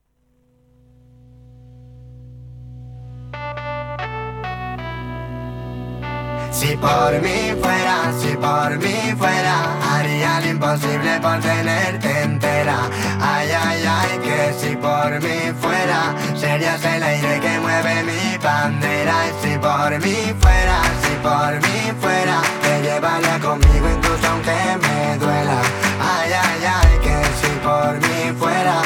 Si 6.54 6.78
por 6.78 7.20
mí 7.22 7.54
fuera, 7.62 8.14
si 8.22 8.38
por 8.38 8.78
mí 8.78 9.14
fuera, 9.18 9.56
haría 9.92 10.40
lo 10.40 10.48
imposible 10.50 11.20
por 11.20 11.40
tenerte 11.40 12.22
entera. 12.22 12.78
Ay, 13.20 13.50
ay, 13.52 13.84
ay, 13.86 14.20
que 14.20 14.54
si 14.60 14.76
por 14.76 15.12
mí 15.20 15.52
fuera, 15.60 16.16
serías 16.36 16.86
el 16.86 17.04
aire 17.04 17.40
que 17.40 17.60
mueve 17.60 18.04
mi 18.04 18.38
bandera. 18.38 19.16
Si 19.42 19.58
por 19.58 20.00
mí 20.00 20.34
fuera, 20.40 20.78
si 21.02 21.14
por 21.28 21.54
mí 21.64 21.92
fuera, 22.00 22.42
te 22.62 22.82
llevaría 22.84 23.40
conmigo 23.40 23.88
incluso 23.98 24.28
aunque 24.28 24.78
me 24.84 25.18
duela. 25.18 25.60
Ay, 26.00 26.32
ay, 26.34 26.66
ay, 26.78 27.00
que 27.04 27.18
si 27.42 27.52
por 27.68 27.94
mí 28.00 28.32
fuera, 28.38 28.82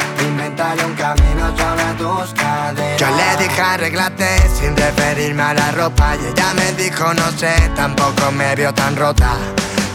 Yo 1.98 3.06
le 3.10 3.42
dije 3.42 3.60
arreglate 3.60 4.48
sin 4.54 4.76
referirme 4.76 5.42
a 5.42 5.54
la 5.54 5.72
ropa 5.72 6.14
y 6.14 6.26
ella 6.26 6.54
me 6.54 6.72
dijo 6.80 7.12
no 7.12 7.30
sé, 7.32 7.54
tampoco 7.74 8.30
me 8.30 8.54
vio 8.54 8.72
tan 8.72 8.94
rota. 8.94 9.36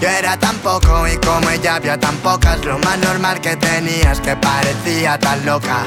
Yo 0.03 0.09
era 0.09 0.35
tan 0.35 0.57
poco 0.57 1.07
y 1.07 1.15
como 1.15 1.49
ella 1.49 1.75
había 1.75 1.97
tan 1.97 2.17
pocas, 2.17 2.65
lo 2.65 2.77
más 2.79 2.97
normal 2.97 3.39
que 3.39 3.55
tenías 3.55 4.19
que 4.19 4.35
parecía 4.35 5.17
tan 5.17 5.45
loca. 5.45 5.85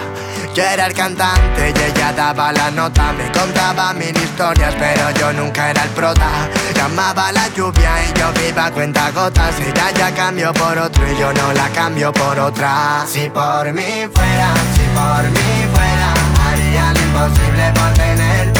Yo 0.54 0.62
era 0.62 0.86
el 0.86 0.94
cantante 0.94 1.74
y 1.76 1.90
ella 1.90 2.14
daba 2.14 2.50
la 2.50 2.70
nota. 2.70 3.12
Me 3.12 3.30
contaba 3.30 3.92
mil 3.92 4.16
historias 4.16 4.74
pero 4.78 5.10
yo 5.10 5.34
nunca 5.34 5.68
era 5.68 5.82
el 5.82 5.90
prota. 5.90 6.48
Llamaba 6.74 7.30
la 7.30 7.46
lluvia 7.48 7.92
y 8.08 8.18
yo 8.18 8.32
viva 8.40 8.70
cuenta 8.70 9.10
gotas. 9.10 9.54
Ella 9.60 9.90
ya 9.90 10.14
cambió 10.14 10.50
por 10.54 10.78
otro 10.78 11.12
y 11.12 11.14
yo 11.18 11.30
no 11.34 11.52
la 11.52 11.68
cambio 11.68 12.10
por 12.10 12.38
otra. 12.38 13.04
Si 13.06 13.28
por 13.28 13.70
mí 13.74 14.08
fuera, 14.14 14.54
si 14.76 14.84
por 14.94 15.24
mí 15.30 15.74
fuera 15.74 16.14
Haría 16.46 16.92
lo 16.94 17.00
imposible 17.00 17.72
por 17.74 17.92
tenerte 17.92 18.55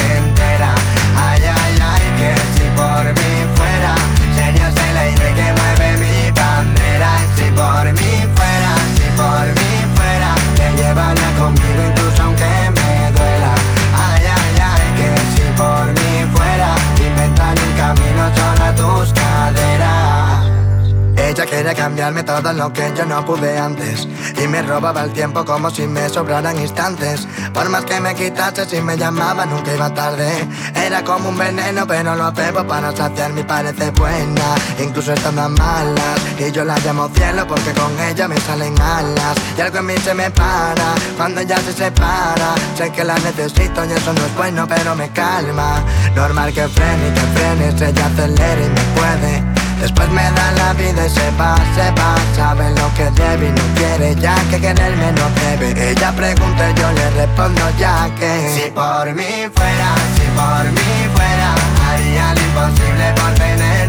cambiarme 21.73 22.23
todo 22.23 22.53
lo 22.53 22.71
que 22.71 22.91
yo 22.95 23.05
no 23.05 23.25
pude 23.25 23.57
antes. 23.57 24.07
Y 24.41 24.47
me 24.47 24.61
robaba 24.61 25.03
el 25.03 25.11
tiempo 25.11 25.43
como 25.45 25.69
si 25.69 25.87
me 25.87 26.07
sobraran 26.09 26.59
instantes. 26.59 27.27
Por 27.53 27.69
más 27.69 27.85
que 27.85 27.99
me 27.99 28.15
quitase 28.15 28.65
si 28.65 28.81
me 28.81 28.97
llamaba 28.97 29.45
nunca 29.45 29.73
iba 29.73 29.93
tarde. 29.93 30.47
Era 30.75 31.03
como 31.03 31.29
un 31.29 31.37
veneno 31.37 31.85
pero 31.87 32.15
lo 32.15 32.31
bebo 32.31 32.65
para 32.65 32.95
saciar 32.95 33.33
mi 33.33 33.43
parece 33.43 33.91
buena. 33.91 34.55
Incluso 34.79 35.13
estando 35.13 35.49
malas 35.49 36.21
Y 36.37 36.51
yo 36.51 36.63
la 36.63 36.77
llamo 36.79 37.09
cielo 37.13 37.47
porque 37.47 37.71
con 37.73 37.99
ella 37.99 38.27
me 38.27 38.37
salen 38.41 38.79
alas. 38.79 39.35
Y 39.57 39.61
algo 39.61 39.79
en 39.79 39.85
mí 39.87 39.97
se 39.97 40.13
me 40.13 40.29
para 40.31 40.95
cuando 41.17 41.41
ella 41.41 41.57
se 41.57 41.73
separa. 41.73 42.55
Sé 42.77 42.91
que 42.91 43.03
la 43.03 43.15
necesito 43.15 43.85
y 43.85 43.91
eso 43.91 44.13
no 44.13 44.25
es 44.25 44.35
bueno 44.35 44.67
pero 44.67 44.95
me 44.95 45.09
calma. 45.09 45.83
Normal 46.15 46.53
que 46.53 46.67
frene 46.67 47.07
y 47.07 47.11
que 47.11 47.21
frenes 47.39 47.81
ella 47.81 48.05
acelera 48.05 48.65
y 48.65 48.69
me 48.69 48.81
puede 48.95 49.56
Después 49.79 50.09
me 50.09 50.23
da 50.23 50.51
la 50.53 50.73
vida 50.73 51.05
y 51.05 51.09
se 51.09 51.31
va, 51.39 51.55
se 51.75 51.91
va. 51.91 52.15
Sabe 52.35 52.69
lo 52.71 52.93
que 52.93 53.09
debe 53.11 53.47
y 53.47 53.51
no 53.51 53.63
quiere 53.75 54.15
ya 54.15 54.35
que 54.49 54.59
quererme 54.59 55.11
no 55.13 55.29
debe 55.41 55.91
Ella 55.91 56.11
pregunta 56.11 56.69
y 56.69 56.73
yo 56.79 56.91
le 56.91 57.09
respondo 57.11 57.61
ya 57.79 58.09
que 58.19 58.53
Si 58.55 58.69
por 58.71 59.11
mí 59.13 59.49
fuera, 59.55 59.95
si 60.15 60.27
por 60.37 60.71
mí 60.71 61.09
fuera 61.15 61.55
Haría 61.89 62.33
lo 62.33 62.41
imposible 62.41 63.13
por 63.15 63.33
tenerte 63.33 63.86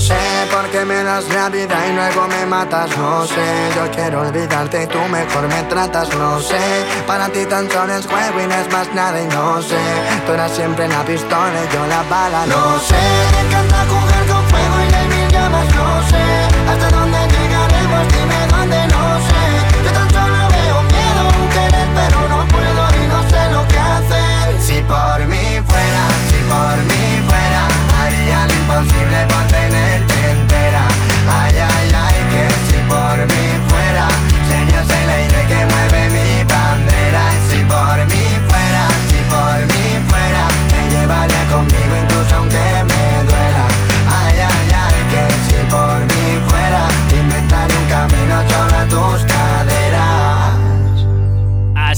sé 0.00 0.18
por 0.50 0.68
qué 0.70 0.84
me 0.84 1.02
das 1.04 1.28
la 1.28 1.48
vida 1.48 1.76
y 1.88 1.92
luego 1.92 2.26
me 2.26 2.46
matas 2.46 2.96
No 2.96 3.26
sé, 3.26 3.46
yo 3.76 3.90
quiero 3.90 4.22
olvidarte 4.22 4.84
y 4.84 4.86
tú 4.86 4.98
mejor 5.10 5.46
me 5.48 5.62
tratas 5.64 6.08
No 6.16 6.40
sé, 6.40 6.58
para 7.06 7.28
ti 7.28 7.44
tan 7.46 7.70
solo 7.70 7.94
es 7.94 8.06
juego 8.06 8.40
y 8.40 8.46
no 8.46 8.54
es 8.54 8.72
más 8.72 8.92
nada 8.94 9.20
y 9.20 9.26
no 9.28 9.62
sé. 9.62 9.78
Tú 10.26 10.32
eras 10.32 10.52
siempre 10.52 10.88
la 10.88 11.04
pistola 11.04 11.58
y 11.64 11.74
yo 11.74 11.86
la 11.86 12.02
bala 12.04 12.46
No 12.46 12.78
sé, 12.80 13.02
me 13.32 13.40
encanta 13.46 13.78
jugar 13.90 14.26
con 14.26 14.42
fuego 14.50 14.76
y 14.90 14.94
hay 14.94 15.08
mil 15.08 15.28
llamas 15.28 15.74
No 15.74 16.08
sé, 16.08 16.24
hasta 16.70 16.90
dónde 16.96 17.18
llegaremos, 17.18 18.08
dime 18.12 18.39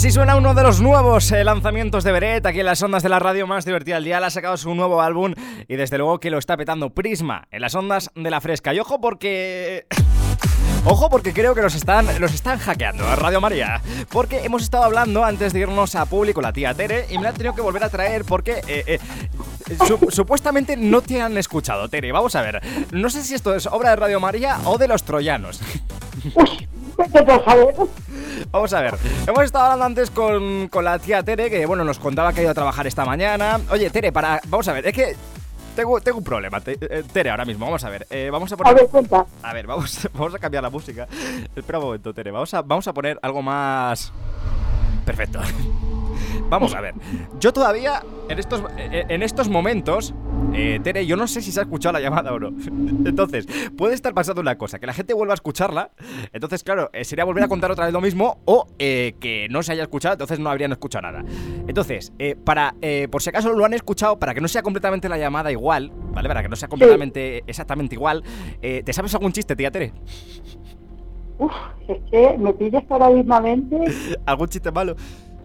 Así 0.03 0.11
suena 0.11 0.35
uno 0.35 0.53
de 0.53 0.65
los 0.65 0.81
nuevos 0.81 1.31
eh, 1.31 1.45
lanzamientos 1.45 2.03
de 2.03 2.11
Beret 2.11 2.45
aquí 2.45 2.59
en 2.59 2.67
las 2.67 2.83
ondas 2.83 3.05
de 3.05 3.09
la 3.09 3.21
radio 3.21 3.47
más 3.47 3.65
divertida 3.65 3.95
del 3.95 4.03
día. 4.03 4.19
Ha 4.19 4.31
sacado 4.31 4.57
su 4.57 4.75
nuevo 4.75 5.01
álbum 5.01 5.33
y 5.69 5.77
desde 5.77 5.97
luego 5.97 6.19
que 6.19 6.29
lo 6.29 6.38
está 6.38 6.57
petando 6.57 6.91
Prisma 6.91 7.47
en 7.53 7.61
las 7.61 7.77
ondas 7.77 8.11
de 8.17 8.29
la 8.29 8.41
fresca. 8.41 8.75
Y 8.75 8.81
ojo 8.81 9.01
porque... 9.01 9.87
Ojo 10.85 11.09
porque 11.09 11.33
creo 11.33 11.55
que 11.55 11.62
los 11.62 11.77
están, 11.77 12.09
los 12.21 12.35
están 12.35 12.59
hackeando 12.59 13.07
a 13.07 13.15
Radio 13.15 13.41
María. 13.41 13.81
Porque 14.11 14.41
hemos 14.45 14.65
estado 14.65 14.83
hablando 14.83 15.25
antes 15.25 15.53
de 15.53 15.61
irnos 15.61 15.95
a 15.95 16.07
público 16.07 16.41
la 16.41 16.53
tía 16.53 16.75
Tere 16.75 17.07
y 17.09 17.19
me 17.19 17.23
la 17.23 17.29
han 17.29 17.37
tenido 17.37 17.55
que 17.55 17.61
volver 17.61 17.85
a 17.85 17.88
traer 17.88 18.25
porque 18.25 18.61
eh, 18.67 18.83
eh, 18.88 18.99
su- 19.87 20.09
supuestamente 20.11 20.77
no 20.77 21.01
te 21.01 21.23
han 21.23 21.38
escuchado, 21.38 21.88
Tere. 21.88 22.11
Vamos 22.11 22.35
a 22.35 22.43
ver. 22.43 22.61
No 22.91 23.09
sé 23.09 23.23
si 23.23 23.35
esto 23.35 23.55
es 23.55 23.69
obra 23.69 23.91
de 23.91 23.97
Radio 23.97 24.19
María 24.19 24.59
o 24.65 24.77
de 24.79 24.88
los 24.88 25.05
troyanos. 25.05 25.61
Saber. 26.35 26.72
Vamos 28.51 28.73
a 28.73 28.81
ver, 28.81 28.95
hemos 29.27 29.45
estado 29.45 29.65
hablando 29.73 29.85
antes 29.87 30.11
con, 30.11 30.69
con 30.69 30.85
la 30.85 30.99
tía 30.99 31.23
Tere, 31.23 31.51
que 31.51 31.65
bueno, 31.67 31.85
nos 31.85 31.99
contaba 31.99 32.33
que 32.33 32.41
ha 32.41 32.43
ido 32.43 32.51
a 32.53 32.55
trabajar 32.55 32.87
esta 32.87 33.05
mañana. 33.05 33.61
Oye, 33.71 33.91
Tere, 33.91 34.12
para. 34.12 34.41
Vamos 34.49 34.69
a 34.69 34.73
ver, 34.73 34.87
es 34.87 34.93
que. 34.93 35.17
Tengo, 35.75 35.99
tengo 36.03 36.19
un 36.19 36.25
problema, 36.25 36.61
te- 36.61 36.77
eh, 36.83 37.03
Tere, 37.11 37.31
ahora 37.31 37.47
mismo. 37.47 37.65
Vamos 37.65 37.83
a 37.85 37.88
ver. 37.88 38.07
eh, 38.11 38.29
vamos 38.31 38.53
a 38.53 38.57
poner. 38.59 38.73
A 38.73 38.77
ver, 38.77 38.88
cuenta. 38.88 39.25
A 39.43 39.53
ver, 39.55 39.67
vamos, 39.67 40.07
vamos 40.12 40.35
a 40.35 40.38
cambiar 40.38 40.62
la 40.62 40.69
música. 40.71 41.09
Espera 41.57 41.79
un 41.79 41.87
momento, 41.87 42.12
Tere. 42.12 42.31
Vamos 42.31 42.53
a, 42.53 42.61
vamos 42.61 42.87
a 42.88 42.93
poner 42.93 43.19
algo 43.23 43.41
más. 43.43 44.12
Perfecto. 45.07 45.41
Vamos 46.49 46.75
a 46.75 46.81
ver. 46.83 46.95
Yo 47.41 47.53
todavía, 47.55 48.03
en 48.29 48.38
estos, 48.38 48.62
en 48.79 49.23
estos 49.23 49.49
momentos, 49.49 50.12
eh, 50.55 50.81
Tere, 50.83 51.07
yo 51.07 51.16
no 51.16 51.26
sé 51.26 51.40
si 51.40 51.52
se 51.52 51.61
ha 51.61 51.62
escuchado 51.64 51.94
la 51.94 52.00
llamada 52.00 52.33
o 52.33 52.38
no. 52.38 52.48
Entonces, 53.05 53.46
puede 53.76 53.94
estar 53.94 54.14
pasando 54.14 54.40
una 54.40 54.57
cosa, 54.59 54.78
que 54.78 54.87
la 54.87 54.92
gente 54.92 55.14
vuelva 55.14 55.35
a 55.35 55.37
escucharla. 55.37 55.90
Entonces, 56.33 56.62
claro, 56.62 56.90
eh, 56.92 57.05
sería 57.05 57.24
volver 57.24 57.44
a 57.44 57.48
contar 57.48 57.70
otra 57.70 57.85
vez 57.85 57.92
lo 57.92 58.00
mismo 58.00 58.40
o 58.44 58.66
eh, 58.78 59.14
que 59.20 59.48
no 59.50 59.62
se 59.62 59.72
haya 59.72 59.83
escuchado, 59.83 60.14
entonces 60.14 60.38
no 60.38 60.50
habrían 60.50 60.72
escuchado 60.72 61.02
nada. 61.02 61.24
Entonces, 61.66 62.12
eh, 62.18 62.37
para, 62.37 62.74
eh, 62.83 63.09
por 63.11 63.22
si 63.22 63.31
acaso 63.31 63.52
lo 63.52 63.64
han 63.64 63.74
escuchado, 63.74 64.18
para 64.18 64.35
que 64.35 64.40
no 64.40 64.48
sea 64.48 64.62
completamente 64.62 65.09
la 65.09 65.18
llamada 65.18 65.50
igual, 65.50 65.92
¿vale? 66.12 66.28
Para 66.28 66.42
que 66.42 66.48
no 66.48 66.57
sea 66.57 66.68
completamente, 66.68 67.44
exactamente 67.46 67.94
igual, 67.94 68.22
eh, 68.61 68.83
¿te 68.85 68.92
sabes 68.92 69.14
algún 69.14 69.33
chiste, 69.33 69.57
tía 69.57 69.70
Tere? 69.70 69.92
Uf, 71.38 71.52
es 71.88 71.98
que 72.11 72.38
me 72.38 72.52
pides 72.52 72.85
paradigmamente. 72.85 73.76
¿Algún 74.26 74.48
chiste 74.48 74.70
malo? 74.70 74.96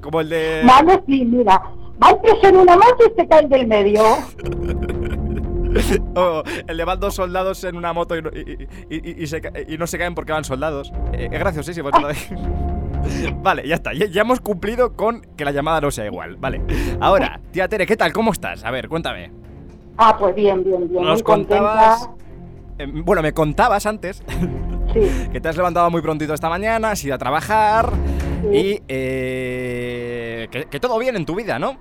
Como 0.01 0.21
el 0.21 0.29
de... 0.29 0.61
Malo, 0.63 1.03
sí, 1.07 1.25
mira. 1.25 1.61
Van 1.99 2.21
tres 2.21 2.35
en 2.43 2.57
una 2.57 2.75
moto 2.75 3.03
y 3.11 3.19
se 3.21 3.27
caen 3.27 3.49
del 3.49 3.67
medio. 3.67 4.01
O 6.15 6.41
el 6.67 6.77
de 6.77 6.85
van 6.85 6.99
dos 6.99 7.13
soldados 7.13 7.63
en 7.63 7.75
una 7.75 7.93
moto 7.93 8.15
y 8.17 8.21
no, 8.21 8.29
y- 8.33 8.67
y- 8.89 9.23
y- 9.23 9.27
se 9.27 9.41
no 9.77 9.85
se 9.85 9.97
caen 9.99 10.15
porque 10.15 10.31
van 10.31 10.43
soldados. 10.43 10.91
Eh, 11.13 11.29
es 11.31 11.39
graciosísimo. 11.39 11.89
eso 11.89 11.99
también. 11.99 13.43
vale, 13.43 13.67
ya 13.67 13.75
está. 13.75 13.93
Ya, 13.93 14.07
ya 14.07 14.21
hemos 14.21 14.39
cumplido 14.39 14.93
con 14.95 15.21
que 15.35 15.45
la 15.45 15.51
llamada 15.51 15.79
no 15.81 15.91
sea 15.91 16.05
igual. 16.05 16.35
Vale. 16.37 16.61
Ahora, 16.99 17.39
tía 17.51 17.67
Tere, 17.67 17.85
¿qué 17.85 17.95
tal? 17.95 18.11
¿Cómo 18.11 18.31
estás? 18.31 18.63
A 18.63 18.71
ver, 18.71 18.87
cuéntame. 18.89 19.31
Ah, 19.97 20.15
pues 20.17 20.33
bien, 20.35 20.63
bien, 20.63 20.89
bien. 20.89 21.03
Nos 21.03 21.21
contabas... 21.21 22.09
eh, 22.79 22.87
bueno, 22.91 23.21
me 23.21 23.33
contabas 23.33 23.85
antes 23.85 24.23
Sí, 24.93 25.27
que 25.31 25.39
te 25.41 25.49
has 25.49 25.57
levantado 25.57 25.91
muy 25.91 26.01
prontito 26.01 26.33
esta 26.33 26.49
mañana, 26.49 26.91
has 26.91 27.03
ido 27.03 27.13
a 27.13 27.17
trabajar. 27.19 27.91
Y 28.53 28.81
eh, 28.87 30.47
que, 30.51 30.65
que 30.65 30.79
todo 30.79 30.97
bien 30.99 31.15
en 31.15 31.25
tu 31.25 31.35
vida, 31.35 31.59
¿no? 31.59 31.77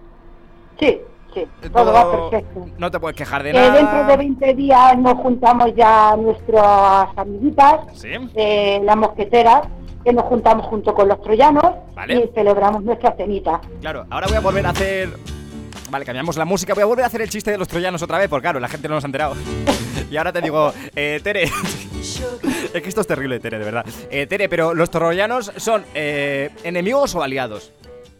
sí, 0.78 0.98
sí. 1.34 1.44
Todo 1.72 1.92
va 1.92 2.10
perfecto. 2.30 2.66
No 2.78 2.90
te 2.90 2.98
puedes 3.00 3.16
quejar 3.16 3.42
de 3.42 3.50
Eh, 3.50 3.52
nada. 3.54 3.72
dentro 3.74 4.04
de 4.06 4.16
20 4.16 4.54
días 4.54 4.98
nos 4.98 5.14
juntamos 5.14 5.74
ya 5.76 6.16
nuestras 6.16 7.08
amiguitas, 7.16 7.80
Sí. 7.94 8.08
eh, 8.34 8.80
las 8.84 8.96
mosqueteras, 8.96 9.62
que 10.04 10.12
nos 10.12 10.24
juntamos 10.26 10.66
junto 10.66 10.94
con 10.94 11.08
los 11.08 11.20
troyanos 11.20 11.64
Vale. 11.94 12.14
y 12.16 12.34
celebramos 12.34 12.82
nuestra 12.84 13.12
cenita. 13.16 13.60
Claro, 13.80 14.06
ahora 14.10 14.26
voy 14.28 14.36
a 14.36 14.40
volver 14.40 14.66
a 14.66 14.70
hacer. 14.70 15.08
Vale, 15.90 16.04
cambiamos 16.04 16.36
la 16.36 16.44
música. 16.44 16.74
Voy 16.74 16.82
a 16.82 16.86
volver 16.86 17.04
a 17.04 17.06
hacer 17.08 17.22
el 17.22 17.28
chiste 17.30 17.50
de 17.50 17.58
los 17.58 17.68
troyanos 17.68 18.02
otra 18.02 18.18
vez, 18.18 18.28
porque 18.28 18.42
claro, 18.42 18.60
la 18.60 18.68
gente 18.68 18.88
no 18.88 18.94
nos 18.96 19.04
ha 19.04 19.08
enterado. 19.08 19.34
y 20.10 20.16
ahora 20.16 20.32
te 20.32 20.40
digo, 20.42 20.72
eh, 20.94 21.20
Tere. 21.22 21.48
es 22.74 22.82
que 22.82 22.88
esto 22.88 23.00
es 23.00 23.06
terrible, 23.06 23.40
Tere, 23.40 23.58
de 23.58 23.64
verdad. 23.64 23.86
Eh, 24.10 24.26
Tere, 24.26 24.48
pero 24.48 24.74
¿los 24.74 24.90
troyanos 24.90 25.52
son 25.56 25.84
eh, 25.94 26.50
enemigos 26.64 27.14
o 27.14 27.22
aliados? 27.22 27.72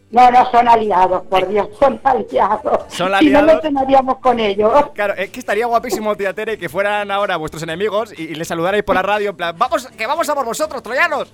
No, 0.09 0.31
no, 0.31 0.49
son 0.51 0.65
aliados, 0.69 1.23
por 1.27 1.45
Dios, 1.49 1.67
son 1.77 1.99
aliados. 2.03 2.79
¿Son 2.87 3.07
Si 3.19 3.29
no, 3.29 3.39
aliados? 3.39 3.53
no 3.55 3.61
cenaríamos 3.61 4.17
con 4.19 4.39
ellos. 4.39 4.71
Claro, 4.93 5.13
es 5.15 5.29
que 5.31 5.39
estaría 5.39 5.65
guapísimo, 5.65 6.15
tía 6.15 6.33
Tere, 6.33 6.57
que 6.57 6.69
fueran 6.69 7.11
ahora 7.11 7.35
vuestros 7.35 7.61
enemigos 7.63 8.13
y, 8.17 8.23
y 8.23 8.35
les 8.35 8.47
saludarais 8.47 8.83
por 8.85 8.95
la 8.95 9.01
radio 9.01 9.31
en 9.31 9.35
plan, 9.35 9.55
vamos, 9.57 9.85
que 9.87 10.07
vamos 10.07 10.29
a 10.29 10.33
por 10.35 10.45
vosotros, 10.45 10.81
troyanos. 10.81 11.33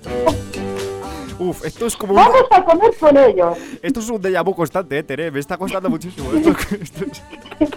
Uf, 1.39 1.65
esto 1.65 1.85
es 1.87 1.95
como 1.97 2.13
un, 2.13 2.17
Vamos 2.19 2.43
a 2.51 2.63
comer 2.63 2.91
con 2.99 3.17
ellos. 3.17 3.57
esto 3.81 3.99
es 3.99 4.09
un 4.09 4.21
déjà 4.21 4.43
vu 4.43 4.55
constante, 4.55 4.97
eh, 4.99 5.03
Tere, 5.03 5.29
me 5.29 5.39
está 5.39 5.57
costando 5.57 5.89
muchísimo. 5.89 6.31
Esto- 6.33 6.51
esto 6.81 7.05
es- 7.59 7.69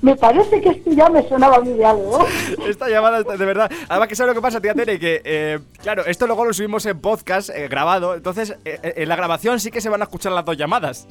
Me 0.00 0.16
parece 0.16 0.60
que 0.60 0.68
esto 0.70 0.90
ya 0.92 1.08
me 1.08 1.26
sonaba 1.28 1.56
a 1.56 1.60
mí 1.60 1.72
de 1.72 1.84
algo. 1.84 2.24
esta 2.66 2.88
llamada, 2.88 3.20
está- 3.20 3.36
de 3.36 3.44
verdad. 3.44 3.70
Además, 3.88 4.08
que 4.08 4.16
sabes 4.16 4.34
lo 4.34 4.40
que 4.40 4.42
pasa, 4.42 4.60
tía 4.60 4.74
Tere, 4.74 4.98
que, 4.98 5.20
eh, 5.24 5.58
claro, 5.82 6.04
esto 6.06 6.26
luego 6.26 6.44
lo 6.44 6.52
subimos 6.52 6.84
en 6.86 7.00
podcast 7.00 7.50
eh, 7.50 7.68
grabado, 7.68 8.14
entonces 8.14 8.50
eh, 8.64 8.78
eh, 8.82 8.94
en 8.98 9.08
la 9.08 9.16
grabación 9.16 9.60
sí 9.60 9.70
que 9.70 9.80
se 9.80 9.88
van 9.88 10.00
a 10.00 10.04
escuchar 10.04 10.32
las 10.32 10.44
dos 10.44 10.56
llamadas. 10.56 11.06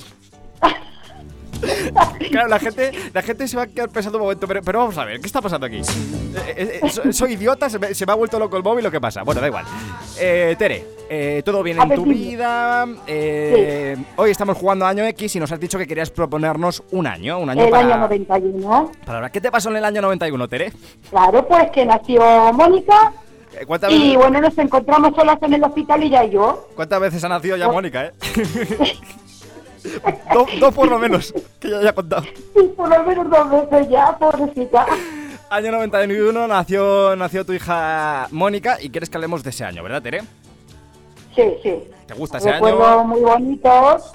Claro, 2.32 2.48
la 2.48 2.60
gente, 2.60 2.92
la 3.14 3.22
gente 3.22 3.48
se 3.48 3.58
va 3.58 3.64
a 3.64 3.68
quedar 3.68 3.90
pensando 3.90 4.18
un 4.18 4.24
momento, 4.24 4.48
pero, 4.48 4.62
pero 4.62 4.80
vamos 4.80 4.98
a 4.98 5.04
ver, 5.06 5.20
¿qué 5.20 5.28
está 5.28 5.42
pasando 5.42 5.66
aquí? 5.66 5.78
Eh, 5.78 6.54
eh, 6.56 6.80
eh, 6.84 6.90
so- 6.90 7.12
soy 7.12 7.34
idiota, 7.34 7.70
se 7.70 7.78
me, 7.78 7.94
se 7.94 8.06
me 8.06 8.12
ha 8.12 8.16
vuelto 8.16 8.40
loco 8.40 8.56
el 8.58 8.64
móvil, 8.64 8.84
¿lo 8.86 8.92
que 8.92 9.02
pasa? 9.02 9.24
Bueno, 9.24 9.42
da 9.42 9.48
igual. 9.48 9.66
Eh, 10.20 10.56
Tere, 10.58 11.42
¿todo 11.44 11.62
bien 11.64 11.80
A 11.80 11.84
en 11.84 11.96
tu 11.96 12.06
vida? 12.06 12.88
Eh, 13.06 13.98
Hoy 14.16 14.32
estamos 14.32 14.58
jugando 14.58 14.86
año 14.86 15.04
X 15.06 15.36
y 15.36 15.40
nos 15.40 15.52
has 15.52 15.60
dicho 15.60 15.78
que 15.78 15.86
querías 15.88 16.10
proponernos 16.10 16.84
un 16.92 17.06
año, 17.08 17.40
un 17.40 17.50
año 17.50 17.66
El 17.66 17.70
para, 17.70 17.86
año 17.88 17.98
91. 17.98 18.92
para- 19.06 19.30
¿Qué 19.30 19.42
te 19.42 19.52
pasó 19.52 19.70
en 19.70 19.78
el 19.78 19.86
año 19.86 20.02
91, 20.02 20.48
Tere? 20.48 20.72
Claro, 21.10 21.46
pues 21.48 21.70
que 21.72 21.86
nació 21.86 22.22
Mónica 22.54 23.12
Eh, 23.60 23.66
¿Cuántas, 23.66 23.92
y 23.92 24.16
bueno, 24.16 24.40
nos 24.40 24.58
encontramos 24.58 25.14
solas 25.16 25.38
en 25.42 25.54
el 25.56 25.64
hospital 25.64 26.02
y 26.04 26.10
ya 26.10 26.24
yo. 26.24 26.70
cuántas 26.76 27.02
veces 27.02 27.24
ha 27.26 27.28
nacido 27.30 27.58
ya 27.58 27.68
Mónica, 27.68 28.06
eh? 28.06 28.14
dos, 30.34 30.48
dos 30.60 30.74
por 30.74 30.88
lo 30.90 31.00
menos, 31.00 31.34
que 31.60 31.70
ya 31.70 31.78
haya 31.80 31.94
contado. 31.94 32.24
Y 32.56 32.68
por 32.70 32.90
lo 32.90 33.04
menos 33.04 33.30
dos 33.30 33.50
veces 33.50 33.90
ya, 33.90 34.18
pobrecita. 34.18 34.86
Año 35.50 35.72
91 35.72 36.48
nació, 36.48 37.16
nació 37.16 37.46
tu 37.46 37.52
hija 37.54 38.28
Mónica 38.32 38.78
y 38.82 38.90
quieres 38.90 39.10
que 39.10 39.18
hablemos 39.18 39.44
de 39.44 39.50
ese 39.50 39.66
año, 39.66 39.84
¿verdad, 39.84 40.02
Tere? 40.02 40.22
Sí, 41.36 41.44
sí. 41.62 41.84
¿Te 42.08 42.14
gusta 42.14 42.38
ese 42.38 42.52
Recuerdos 42.54 42.88
año? 42.88 43.04
muy 43.06 43.22
bonitos, 43.22 44.12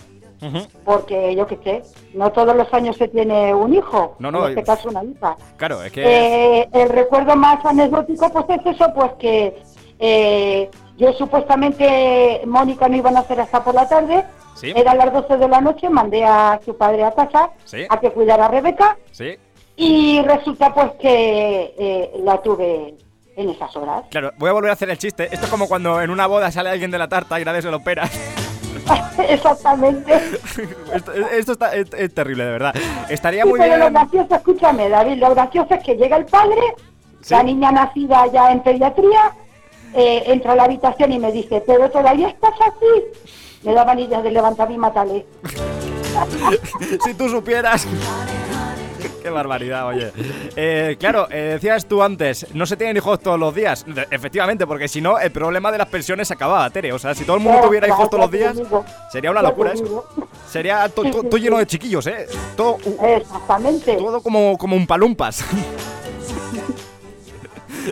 porque 0.85 1.35
yo 1.35 1.46
qué 1.46 1.59
sé, 1.64 1.83
no 2.14 2.31
todos 2.31 2.57
los 2.57 2.72
años 2.72 2.96
se 2.96 3.09
tiene 3.09 3.55
un 3.55 3.74
hijo. 3.74 4.16
No, 4.18 4.31
no, 4.31 4.44
En 4.46 4.50
este 4.50 4.64
caso 4.64 4.88
una 4.88 5.05
hija. 5.05 5.37
Claro, 5.57 5.83
es 5.83 5.92
que... 5.92 6.02
Eh, 6.05 6.68
el 6.72 6.88
recuerdo 6.88 7.37
más 7.37 7.64
anecdótico 7.64 8.31
pues 8.33 8.61
es 8.61 8.74
eso, 8.74 8.92
pues 8.94 9.12
que 9.18 9.62
eh, 9.98 10.70
yo 10.97 11.13
supuestamente 11.15 12.43
Mónica 12.47 12.89
no 12.89 12.97
iba 12.97 13.11
a 13.11 13.15
nacer 13.15 13.41
hasta 13.41 13.63
por 13.63 13.75
la 13.75 13.89
tarde, 13.89 14.25
Sí. 14.55 14.73
eran 14.75 14.97
las 14.97 15.13
12 15.13 15.37
de 15.37 15.49
la 15.49 15.61
noche, 15.61 15.91
mandé 15.91 16.25
a 16.25 16.59
su 16.65 16.77
padre 16.77 17.05
a 17.05 17.13
casa 17.13 17.51
Sí. 17.65 17.85
a 17.89 18.01
que 18.01 18.11
cuidara 18.11 18.47
a 18.47 18.49
Rebeca 18.49 18.97
Sí, 19.13 19.37
y 19.77 20.23
resulta 20.23 20.73
pues 20.73 20.93
que 21.01 21.75
eh, 21.79 22.11
la 22.25 22.41
tuve 22.41 22.95
en 23.37 23.51
esas 23.51 23.77
horas. 23.77 24.05
claro, 24.11 24.33
voy 24.39 24.49
a 24.49 24.53
volver 24.55 24.71
a 24.71 24.73
hacer 24.73 24.89
el 24.89 24.97
chiste. 24.97 25.25
Esto 25.31 25.45
es 25.45 25.51
como 25.51 25.69
cuando 25.69 26.01
en 26.01 26.09
una 26.09 26.27
boda 26.27 26.51
sale 26.51 26.71
alguien 26.71 26.91
de 26.91 26.97
la 26.97 27.07
tarta 27.09 27.39
y 27.39 27.45
nadie 27.45 27.61
se 27.61 27.71
lo 27.71 27.77
espera. 27.77 28.09
Exactamente. 29.29 30.15
esto 30.95 31.13
esto 31.13 31.53
está, 31.53 31.75
es, 31.75 31.93
es 31.93 32.15
terrible, 32.15 32.45
de 32.45 32.51
verdad. 32.53 32.75
Estaría 33.11 33.43
Sí, 33.43 33.49
muy 33.49 33.59
pero 33.61 33.77
lo 33.77 33.91
bien... 33.91 33.93
gracioso, 33.93 34.35
escúchame 34.37 34.89
David, 34.89 35.19
lo 35.19 35.35
gracioso 35.35 35.75
es 35.75 35.85
que 35.85 35.97
llega 35.97 36.17
el 36.17 36.25
padre, 36.27 36.61
la 37.29 37.43
niña 37.43 37.73
nacida 37.73 38.27
ya 38.33 38.53
en 38.53 38.61
pediatría, 38.63 39.35
eh, 39.97 40.25
entra 40.27 40.53
a 40.53 40.57
la 40.57 40.65
habitación 40.65 41.13
y 41.13 41.19
me 41.19 41.33
dice, 41.33 41.63
pero 41.67 41.91
todavía 41.91 42.29
estás 42.29 42.55
así. 42.61 43.25
Me 43.63 43.73
da 43.73 43.85
manillas 43.85 44.23
de 44.23 44.31
levantar 44.31 44.71
y 44.71 44.77
matarle. 44.79 45.27
si 47.05 47.15
tú 47.15 47.29
supieras. 47.29 47.87
Qué 49.23 49.31
barbaridad, 49.31 49.89
oye. 49.89 50.13
Eh, 50.55 50.97
claro, 51.01 51.27
eh, 51.31 51.53
decías 51.55 51.87
tú 51.87 52.03
antes, 52.03 52.47
no 52.55 52.65
se 52.65 52.77
tienen 52.77 52.97
hijos 52.97 53.19
todos 53.19 53.41
los 53.41 53.55
días. 53.55 53.85
Efectivamente, 54.11 54.67
porque 54.67 54.87
si 54.87 55.01
no, 55.01 55.19
el 55.19 55.33
problema 55.33 55.73
de 55.73 55.79
las 55.79 55.89
pensiones 55.89 56.29
se 56.29 56.35
acababa, 56.35 56.71
Tere. 56.71 56.93
O 56.93 56.99
sea, 56.99 57.15
si 57.15 57.25
todo 57.25 57.37
el 57.37 57.43
mundo 57.43 57.61
tuviera 57.63 57.89
hijos 57.89 58.09
todos 58.09 58.23
los 58.23 58.31
días, 58.31 58.57
sería 59.11 59.31
una 59.31 59.43
locura 59.43 59.73
eso. 59.73 60.05
Sería 60.49 60.89
todo 60.89 61.37
lleno 61.39 61.59
de 61.59 61.67
chiquillos, 61.67 62.07
¿eh? 62.07 62.29
Todo, 62.57 62.79
Exactamente. 63.03 63.97
todo 63.97 64.21
como, 64.21 64.57
como 64.57 64.77
un 64.77 64.87
palumpas. 64.87 65.45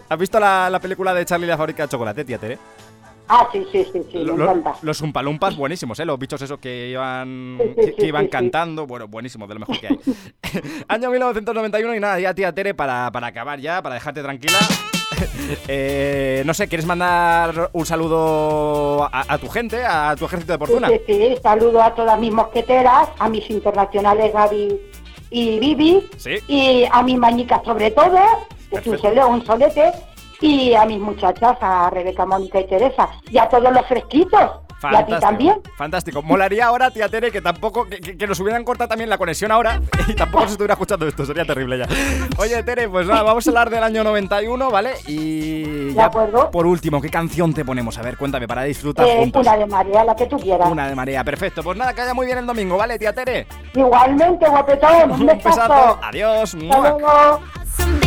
¿Has 0.08 0.18
visto 0.18 0.38
la, 0.40 0.68
la 0.70 0.80
película 0.80 1.12
de 1.14 1.24
Charlie 1.24 1.46
y 1.46 1.48
la 1.48 1.56
fábrica 1.56 1.84
de 1.84 1.88
chocolate, 1.88 2.24
tía 2.24 2.38
Tere? 2.38 2.58
Ah, 3.26 3.48
sí, 3.52 3.64
sí, 3.72 3.86
sí, 3.90 4.02
sí, 4.12 4.18
Lo- 4.18 4.36
me 4.36 4.42
encanta. 4.44 4.74
los 4.82 5.00
umpalumpas 5.00 5.56
buenísimos, 5.56 5.98
¿eh? 5.98 6.04
Los 6.04 6.18
bichos 6.18 6.42
esos 6.42 6.58
que 6.58 6.88
iban, 6.90 7.58
Sí, 7.76 7.82
sí, 7.86 7.92
que, 7.98 8.06
iban 8.08 8.24
sí, 8.24 8.30
cantando. 8.30 8.86
Bueno, 8.86 9.08
buenísimos, 9.08 9.48
de 9.48 9.54
lo 9.54 9.60
mejor 9.60 9.80
que 9.80 9.86
hay. 9.88 9.98
Año 10.88 11.10
1991 11.10 11.94
y 11.94 12.00
nada, 12.00 12.20
ya 12.20 12.34
tía 12.34 12.52
Tere, 12.54 12.74
para, 12.74 13.10
para 13.10 13.28
acabar 13.28 13.58
ya, 13.60 13.80
para 13.82 13.94
dejarte 13.94 14.22
tranquila. 14.22 14.58
Eh, 15.68 16.42
no 16.44 16.52
sé, 16.54 16.68
¿quieres 16.68 16.84
mandar 16.86 17.70
un 17.72 17.86
saludo 17.86 19.04
a, 19.04 19.24
a 19.32 19.38
tu 19.38 19.48
gente, 19.48 19.82
a 19.84 20.14
tu 20.18 20.24
ejército 20.26 20.52
de 20.52 20.58
Sí, 20.58 20.72
fortuna? 20.72 20.88
sí, 20.88 20.98
sí, 21.06 21.36
saludo 21.42 21.82
a 21.82 21.94
todas 21.94 22.18
mis 22.18 22.32
mosqueteras, 22.32 23.08
a 23.18 23.28
mis 23.28 23.48
internacionales 23.48 24.32
Gaby 24.32 24.76
y 25.30 25.58
Vivi, 25.60 26.06
Sí. 26.16 26.36
y 26.48 26.84
a 26.90 27.02
mis 27.02 27.16
mañicas 27.16 27.60
sobre 27.64 27.90
todo, 27.90 28.18
que 28.74 28.80
es 28.80 28.86
un, 28.86 28.92
Perfecto. 28.92 29.20
sole- 29.22 29.24
un 29.34 29.46
solete, 29.46 29.92
y 30.40 30.74
a 30.74 30.84
mis 30.84 30.98
muchachas, 30.98 31.56
a 31.60 31.88
Rebeca, 31.90 32.26
Mónica 32.26 32.60
y 32.60 32.66
Teresa, 32.66 33.08
y 33.30 33.38
a 33.38 33.48
todos 33.48 33.72
los 33.72 33.86
fresquitos, 33.86 34.50
y 34.92 34.94
a 34.96 35.06
ti 35.06 35.14
también. 35.18 35.62
Fantástico. 35.78 36.20
Molaría 36.20 36.66
ahora, 36.66 36.90
tía 36.90 37.08
Tere, 37.08 37.30
que 37.30 37.40
tampoco. 37.40 37.86
Que, 37.86 38.00
que- 38.00 38.26
nos 38.26 38.38
hubieran 38.40 38.64
cortado 38.64 38.88
también 38.88 39.08
la 39.08 39.16
conexión 39.16 39.50
ahora 39.50 39.80
y 40.08 40.12
tampoco 40.14 40.44
se 40.44 40.50
estuviera 40.52 40.74
escuchando 40.74 41.06
esto. 41.08 41.24
Sería 41.24 41.46
terrible 41.46 41.78
ya. 41.78 41.86
Oye, 42.36 42.62
Tere, 42.64 42.86
pues 42.90 43.06
nada, 43.06 43.22
vamos 43.22 43.46
a 43.46 43.50
hablar 43.50 43.70
del 43.70 43.82
año 43.82 44.04
91, 44.04 44.70
¿vale? 44.70 44.90
Y. 45.06 45.62
De 45.88 45.94
ya 45.94 46.06
acuerdo. 46.06 46.50
Por 46.50 46.66
último, 46.66 47.00
¿qué 47.00 47.08
canción 47.08 47.54
te 47.54 47.64
ponemos? 47.64 47.96
A 47.96 48.02
ver, 48.02 48.18
cuéntame, 48.18 48.46
para 48.46 48.64
disfrutar 48.64 49.06
Eh, 49.06 49.16
juntos. 49.20 49.46
una 49.46 49.56
de 49.56 49.66
María, 49.66 50.04
la 50.04 50.14
que 50.16 50.26
tú 50.26 50.36
quieras. 50.38 50.68
Una 50.70 50.86
de 50.88 50.94
María, 50.94 51.24
perfecto. 51.24 51.62
Pues 51.62 51.78
nada, 51.78 51.94
que 51.94 52.02
vaya 52.02 52.12
muy 52.12 52.26
bien 52.26 52.36
el 52.38 52.46
domingo, 52.46 52.76
¿vale, 52.76 52.98
tía 52.98 53.14
Tere? 53.14 53.46
Igualmente, 53.74 54.46
guapetón, 54.46 55.12
un 55.12 55.20
Un 55.22 55.26
besazo. 55.28 55.98
Adiós. 56.02 56.54
Hasta. 56.70 58.03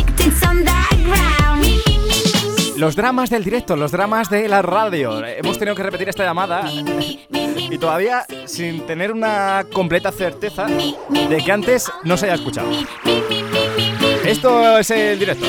Los 2.77 2.95
dramas 2.95 3.29
del 3.31 3.43
directo, 3.43 3.75
los 3.75 3.91
dramas 3.91 4.29
de 4.29 4.47
la 4.47 4.61
radio. 4.61 5.25
Hemos 5.25 5.57
tenido 5.57 5.75
que 5.75 5.81
repetir 5.81 6.09
esta 6.09 6.23
llamada 6.23 6.71
y 6.71 7.77
todavía 7.79 8.25
sin 8.45 8.85
tener 8.85 9.11
una 9.11 9.65
completa 9.73 10.11
certeza 10.11 10.67
de 10.67 11.43
que 11.43 11.51
antes 11.51 11.91
no 12.03 12.17
se 12.17 12.27
haya 12.27 12.35
escuchado. 12.35 12.69
Esto 14.23 14.77
es 14.77 14.91
el 14.91 15.17
directo. 15.17 15.45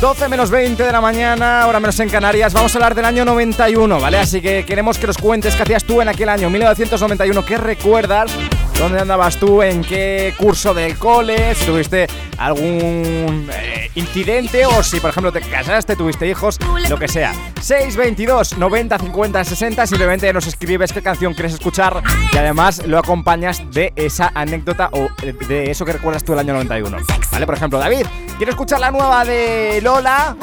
12 0.00 0.28
menos 0.28 0.50
20 0.50 0.82
de 0.82 0.92
la 0.92 1.00
mañana, 1.00 1.62
ahora 1.62 1.80
menos 1.80 1.98
en 2.00 2.10
Canarias. 2.10 2.52
Vamos 2.52 2.74
a 2.74 2.78
hablar 2.78 2.94
del 2.94 3.04
año 3.04 3.24
91, 3.24 4.00
¿vale? 4.00 4.18
Así 4.18 4.42
que 4.42 4.64
queremos 4.66 4.98
que 4.98 5.06
nos 5.06 5.16
cuentes 5.16 5.54
qué 5.54 5.62
hacías 5.62 5.84
tú 5.84 6.02
en 6.02 6.08
aquel 6.08 6.28
año, 6.28 6.50
1991. 6.50 7.46
¿Qué 7.46 7.56
recuerdas? 7.56 8.30
¿Dónde 8.78 9.00
andabas 9.00 9.38
tú? 9.38 9.62
¿En 9.62 9.82
qué 9.82 10.34
curso 10.36 10.74
del 10.74 10.98
cole? 10.98 11.54
Tuviste 11.64 12.06
algún 12.36 13.48
eh, 13.50 13.90
incidente 13.94 14.66
o 14.66 14.82
si, 14.82 15.00
por 15.00 15.10
ejemplo, 15.10 15.32
te 15.32 15.40
casaste, 15.40 15.96
tuviste 15.96 16.28
hijos, 16.28 16.58
lo 16.90 16.98
que 16.98 17.08
sea. 17.08 17.32
622 17.62 18.58
90 18.58 18.98
50 18.98 19.44
60. 19.44 19.86
Simplemente 19.86 20.30
nos 20.32 20.46
escribes 20.46 20.92
qué 20.92 21.00
canción 21.02 21.32
quieres 21.32 21.54
escuchar 21.54 22.02
y 22.32 22.36
además 22.36 22.86
lo 22.86 22.98
acompañas 22.98 23.62
de 23.70 23.94
esa 23.96 24.30
anécdota 24.34 24.90
o 24.92 25.08
de 25.48 25.70
eso 25.70 25.86
que 25.86 25.94
recuerdas 25.94 26.22
tú 26.22 26.32
del 26.32 26.40
año 26.40 26.52
91. 26.52 26.98
¿Vale? 27.32 27.46
Por 27.46 27.54
ejemplo, 27.54 27.78
David, 27.78 28.06
quiero 28.36 28.50
escuchar 28.50 28.80
la 28.80 28.90
nueva 28.90 29.24
de 29.24 29.80
Lola, 29.82 30.36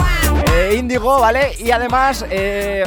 eh, 0.51 0.75
Índigo, 0.77 1.19
¿vale? 1.19 1.51
Y 1.59 1.69
además, 1.69 2.25
eh, 2.31 2.83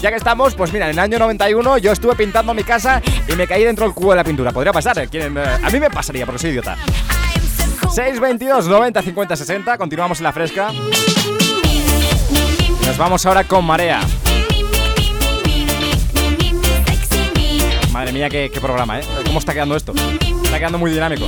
ya 0.00 0.10
que 0.10 0.16
estamos, 0.16 0.54
pues 0.54 0.72
mira, 0.72 0.86
en 0.86 0.92
el 0.92 0.98
año 0.98 1.18
91 1.18 1.78
yo 1.78 1.92
estuve 1.92 2.14
pintando 2.14 2.54
mi 2.54 2.64
casa 2.64 3.00
y 3.28 3.32
me 3.34 3.46
caí 3.46 3.64
dentro 3.64 3.84
del 3.86 3.94
cubo 3.94 4.10
de 4.10 4.16
la 4.16 4.24
pintura. 4.24 4.52
Podría 4.52 4.72
pasar, 4.72 4.98
¿eh? 4.98 5.08
¿Quieren, 5.08 5.36
eh? 5.36 5.42
a 5.62 5.70
mí 5.70 5.80
me 5.80 5.90
pasaría 5.90 6.26
porque 6.26 6.40
soy 6.40 6.50
idiota. 6.50 6.76
622 7.94 8.66
90 8.66 9.02
50 9.02 9.36
60, 9.36 9.78
continuamos 9.78 10.18
en 10.18 10.24
la 10.24 10.32
fresca. 10.32 10.72
Nos 12.86 12.96
vamos 12.98 13.24
ahora 13.26 13.44
con 13.44 13.64
Marea. 13.64 14.00
Madre 17.92 18.12
mía, 18.12 18.28
qué 18.28 18.50
programa, 18.60 18.98
¿eh? 19.00 19.04
¿Cómo 19.24 19.38
está 19.38 19.52
quedando 19.52 19.76
esto? 19.76 19.94
Está 20.44 20.58
quedando 20.58 20.78
muy 20.78 20.90
dinámico. 20.90 21.26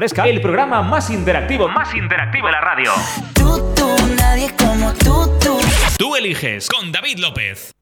Fresca, 0.00 0.26
el 0.26 0.40
programa 0.40 0.80
más 0.80 1.10
interactivo, 1.10 1.68
más 1.68 1.94
interactivo 1.94 2.46
de 2.46 2.52
la 2.52 2.60
radio. 2.62 2.90
Tú, 3.34 3.74
tú, 3.76 3.86
nadie 4.16 4.50
como 4.56 4.94
tú, 4.94 5.30
tú. 5.38 5.58
Tú 5.98 6.16
eliges 6.16 6.70
con 6.70 6.90
David 6.90 7.18
López. 7.18 7.74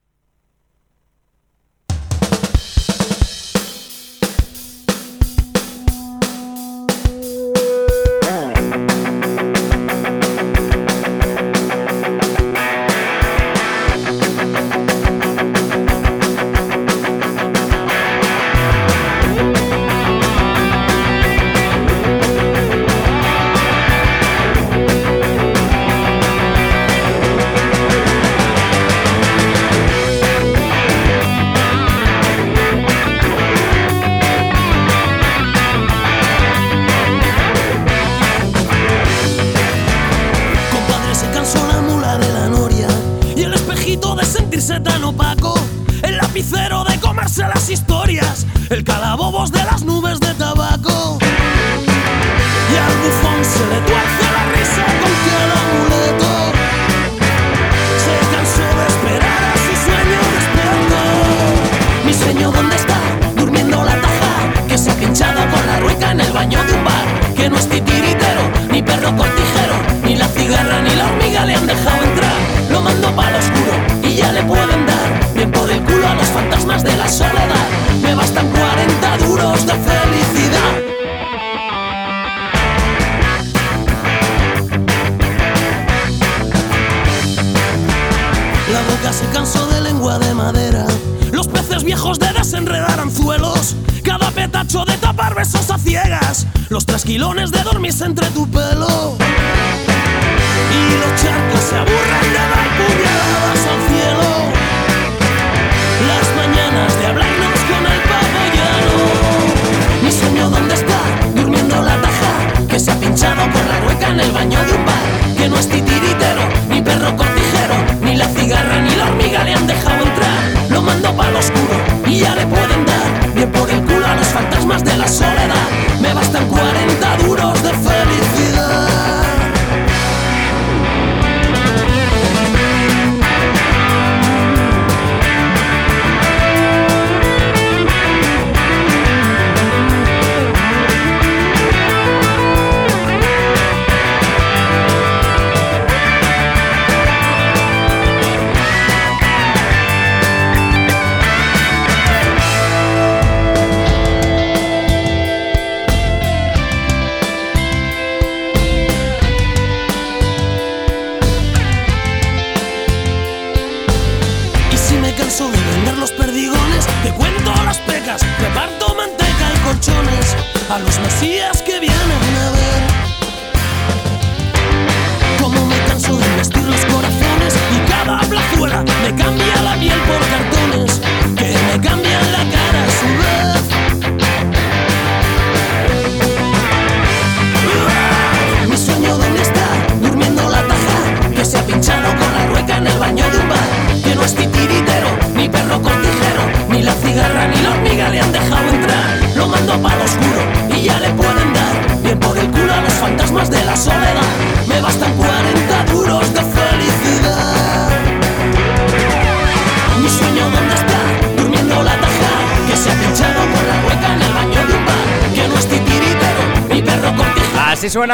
me 97.88 97.92
centré 97.92 98.26
tu 98.34 98.46
pelo 98.46 99.17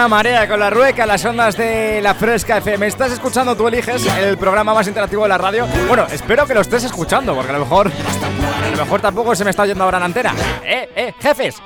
Suena 0.05 0.17
Marea 0.17 0.47
con 0.47 0.61
la 0.61 0.69
rueca, 0.69 1.07
las 1.07 1.25
ondas 1.25 1.57
de 1.57 2.03
la 2.03 2.15
Fresca 2.15 2.59
FM. 2.59 2.87
¿Estás 2.89 3.13
escuchando? 3.13 3.57
Tú 3.57 3.69
eliges 3.69 4.05
el 4.19 4.37
programa 4.37 4.75
más 4.75 4.87
interactivo 4.87 5.23
de 5.23 5.31
la 5.31 5.39
radio. 5.39 5.67
Bueno, 5.89 6.07
espero 6.13 6.47
que 6.47 6.53
lo 6.53 6.61
estés 6.61 6.85
escuchando, 6.85 7.35
porque 7.35 7.49
a 7.49 7.55
lo 7.55 7.61
mejor. 7.61 7.91
A 7.91 8.71
lo 8.71 8.77
mejor 8.77 9.01
tampoco 9.01 9.35
se 9.35 9.45
me 9.45 9.51
está 9.51 9.63
oyendo 9.63 9.83
ahora 9.83 9.97
en 9.97 10.03
antena. 10.03 10.35
¡Eh, 10.63 10.91
eh! 10.95 11.15
¡Jefes! 11.19 11.57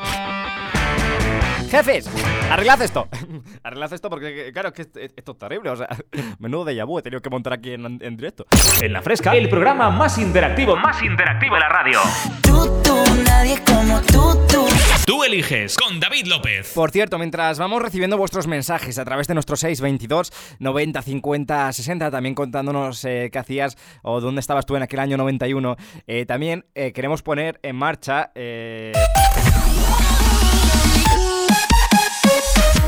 ¡Jefes! 1.69 2.09
Arreglad 2.49 2.81
esto. 2.81 3.09
Arreglad 3.69 3.93
esto 3.93 4.09
porque, 4.09 4.51
claro, 4.51 4.69
es 4.69 4.75
que 4.75 4.83
esto, 4.83 4.99
esto 4.99 5.33
es 5.33 5.39
terrible. 5.39 5.69
O 5.69 5.77
sea, 5.77 5.89
menudo 6.39 6.65
de 6.65 6.83
vu 6.85 6.99
he 6.99 7.03
tenido 7.03 7.21
que 7.21 7.29
montar 7.29 7.53
aquí 7.53 7.73
en, 7.73 7.99
en 8.03 8.17
directo. 8.17 8.47
En 8.81 8.95
La 8.95 9.03
Fresca, 9.03 9.37
el 9.37 9.51
programa 9.51 9.91
más 9.91 10.17
interactivo, 10.17 10.75
más 10.75 11.03
interactivo 11.03 11.55
de 11.55 11.61
la 11.61 11.69
radio. 11.69 12.01
Tú, 12.41 12.81
tú, 12.83 12.97
nadie 13.27 13.63
como 13.67 14.01
tú, 14.01 14.39
tú. 14.49 14.65
Tú 15.05 15.23
eliges 15.23 15.77
con 15.77 16.01
David 16.01 16.27
López. 16.27 16.73
Por 16.75 16.91
cierto, 16.91 17.19
mientras 17.19 17.59
vamos 17.59 17.83
recibiendo 17.83 18.17
vuestros 18.17 18.47
mensajes 18.47 18.99
a 18.99 19.05
través 19.05 19.27
de 19.27 19.35
nuestro 19.35 19.55
622 19.55 20.33
90 20.61 21.03
50 21.03 21.73
60, 21.73 22.11
también 22.11 22.35
contándonos 22.35 23.05
eh, 23.05 23.29
qué 23.31 23.39
hacías 23.39 23.77
o 24.03 24.23
dónde 24.23 24.41
estabas 24.41 24.65
tú 24.65 24.77
en 24.77 24.83
aquel 24.83 25.01
año 25.01 25.19
91, 25.19 25.77
eh, 26.07 26.25
también 26.25 26.65
eh, 26.75 26.93
queremos 26.95 27.23
poner 27.23 27.61
en 27.63 27.77
marcha 27.77 28.33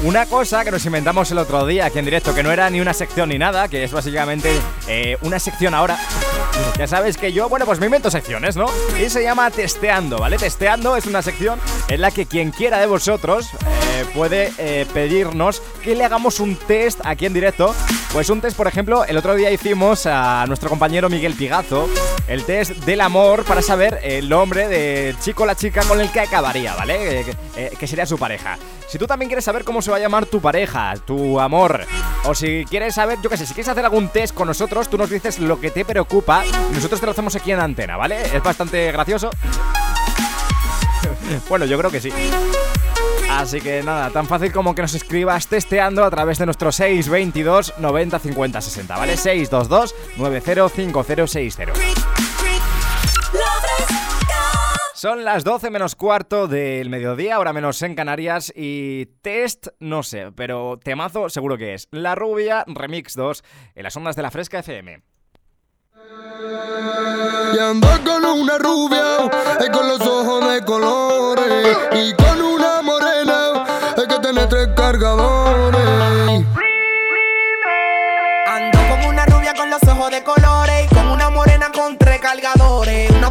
una 0.03 0.27
cosa 0.27 0.65
que 0.65 0.71
nos 0.71 0.85
inventamos 0.87 1.31
el 1.31 1.39
otro 1.39 1.67
día 1.67 1.87
aquí 1.87 1.99
en 1.99 2.05
directo, 2.05 2.35
que 2.35 2.43
no 2.43 2.51
era 2.51 2.71
ni 2.71 2.81
una 2.81 2.95
sección 2.95 3.29
ni 3.29 3.39
nada, 3.39 3.69
que 3.69 3.85
es 3.85 3.93
básicamente 3.93 4.51
eh, 4.89 5.17
una 5.23 5.39
sección 5.39 5.75
ahora. 5.75 5.99
Ya 6.79 6.87
sabes 6.87 7.17
que 7.17 7.33
yo, 7.33 7.49
bueno, 7.49 7.67
pues 7.67 7.81
me 7.81 7.87
invento 7.87 8.11
secciones, 8.11 8.57
¿no? 8.57 8.67
Y 8.99 9.11
se 9.11 9.23
llama 9.23 9.51
Testeando, 9.51 10.19
¿vale? 10.19 10.39
Testeando 10.39 10.97
es 10.97 11.07
una 11.07 11.23
sección 11.23 11.61
en 11.89 12.01
la 12.01 12.11
que 12.11 12.27
quien 12.27 12.51
quiera 12.51 12.79
de 12.79 12.87
vosotros 12.87 13.51
eh, 13.53 14.07
puede 14.15 14.53
eh, 14.59 14.87
pedirnos 14.93 15.63
que 15.83 15.95
le 15.95 16.05
hagamos 16.05 16.41
un 16.41 16.57
test 16.57 17.01
aquí 17.05 17.27
en 17.27 17.35
directo. 17.35 17.75
Pues 18.13 18.29
un 18.29 18.41
test, 18.41 18.57
por 18.57 18.67
ejemplo, 18.67 19.05
el 19.05 19.17
otro 19.17 19.37
día 19.37 19.53
hicimos 19.53 20.05
a 20.05 20.45
nuestro 20.49 20.69
compañero 20.69 21.09
Miguel 21.09 21.35
Pigazo 21.35 21.89
el 22.27 22.45
test 22.45 22.73
del 22.85 23.01
amor 23.03 23.45
para 23.45 23.63
saber 23.63 24.01
el 24.03 24.29
nombre 24.29 24.67
del 24.67 25.17
chico 25.21 25.45
o 25.45 25.47
la 25.47 25.55
chica 25.55 25.83
con 25.85 26.01
el 26.01 26.11
que 26.11 26.19
acabaría, 26.19 26.75
¿vale? 26.75 27.21
Eh, 27.21 27.25
que- 27.25 27.37
eh, 27.67 27.71
que 27.79 27.87
sería 27.87 28.07
su 28.07 28.19
pareja. 28.19 28.59
Si 28.89 28.99
tú 28.99 29.07
también 29.07 29.29
quieres 29.29 29.45
saber 29.45 29.63
cómo 29.63 29.81
se 29.81 29.93
va 29.93 29.99
a 29.99 30.01
llamar 30.01 30.27
tu 30.27 30.41
pareja, 30.41 30.95
tu 31.07 31.39
amor, 31.39 31.87
o 32.25 32.35
si 32.35 32.65
quieres 32.69 32.97
saber, 32.97 33.19
yo 33.23 33.31
qué 33.31 33.37
sé, 33.37 33.47
si 33.47 33.55
quieres 33.55 33.69
hacer 33.69 33.85
algún 33.85 34.09
test 34.09 34.35
con 34.35 34.49
nosotros, 34.49 34.91
tú 34.91 34.99
nos 34.99 35.09
dices 35.09 35.39
lo 35.39 35.61
que 35.61 35.71
te 35.71 35.85
preocupa 35.85 36.45
y 36.45 36.75
nosotros 36.75 36.99
te 36.99 37.07
lo 37.07 37.13
hacemos 37.13 37.37
aquí 37.37 37.53
en 37.53 37.61
antena, 37.61 37.97
¿vale? 37.97 38.21
Es 38.37 38.43
bastante 38.43 38.91
gracioso. 38.91 39.31
bueno, 41.49 41.65
yo 41.65 41.79
creo 41.79 41.93
que 41.93 42.01
sí. 42.01 42.11
Así 43.41 43.59
que 43.63 43.83
nada, 43.83 44.11
tan 44.11 44.27
fácil 44.27 44.53
como 44.53 44.75
que 44.75 44.83
nos 44.83 44.93
escribas 44.93 45.47
testeando 45.47 46.05
a 46.05 46.11
través 46.11 46.37
de 46.37 46.45
nuestro 46.45 46.71
622 46.71 47.79
90 47.79 48.19
50 48.19 48.61
60, 48.61 48.99
¿vale? 48.99 49.17
622 49.17 49.95
905060. 50.19 51.73
Son 54.93 55.25
las 55.25 55.43
12 55.43 55.71
menos 55.71 55.97
cuarto 55.97 56.49
del 56.49 56.91
mediodía, 56.91 57.37
ahora 57.37 57.55
menos 57.55 57.81
en 57.81 57.95
Canarias 57.95 58.53
y 58.55 59.07
test, 59.23 59.69
no 59.79 60.03
sé, 60.03 60.33
pero 60.37 60.79
temazo 60.79 61.31
seguro 61.31 61.57
que 61.57 61.73
es. 61.73 61.89
La 61.93 62.15
rubia 62.15 62.67
Remix 62.67 63.15
2 63.17 63.43
en 63.75 63.83
las 63.83 63.97
ondas 63.97 64.17
de 64.17 64.23
la 64.23 64.31
Fresca 64.31 64.59
FM. 64.59 65.01
Y 67.55 67.59
ando 67.59 67.89
con 68.05 68.23
una 68.23 68.59
rubia, 68.59 69.31
eh, 69.61 69.71
con 69.73 69.89
los 69.89 70.01
ojos 70.03 70.53
de 70.53 70.63
colores. 70.63 71.79
Y 71.93 72.13
con 72.23 72.31
morena, 72.31 72.50
tener 74.31 74.49
tres 74.49 74.69
cargadores. 74.77 75.81
Ando 78.47 78.79
con 78.89 79.05
una 79.07 79.27
rubia 79.27 79.55
con 79.55 79.71
los 79.71 79.83
ojos 79.89 80.11
de 80.11 80.23
colores 80.23 80.85
y 80.85 80.95
con 80.95 81.09
una 81.09 81.31
morena 81.31 81.71
con 81.75 81.97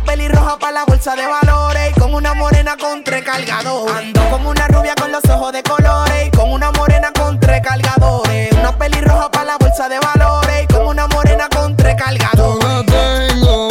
pelirroja 0.03 0.57
para 0.57 0.73
la 0.73 0.85
bolsa 0.85 1.15
de 1.15 1.25
valores. 1.25 1.91
Y 1.95 1.99
con 1.99 2.13
una 2.13 2.33
morena 2.33 2.75
con 2.77 3.03
tres 3.03 3.23
cargadores. 3.23 3.95
Ando 3.95 4.29
como 4.29 4.49
una 4.49 4.67
rubia 4.67 4.93
con 4.95 5.11
los 5.11 5.23
ojos 5.29 5.53
de 5.53 5.63
colores. 5.63 6.27
Y 6.27 6.31
con 6.31 6.51
una 6.51 6.71
morena 6.71 7.11
con 7.13 7.39
tres 7.39 7.61
cargadores. 7.61 8.51
Una 8.53 8.77
pelirroja 8.77 9.31
para 9.31 9.45
la 9.45 9.57
bolsa 9.57 9.87
de 9.87 9.99
valores. 9.99 10.63
Y 10.63 10.67
con 10.73 10.85
una 10.87 11.07
morena 11.07 11.47
con 11.49 11.77
tres 11.77 11.95
cargadores. 11.95 12.63
La 12.65 12.83
tengo 12.83 13.69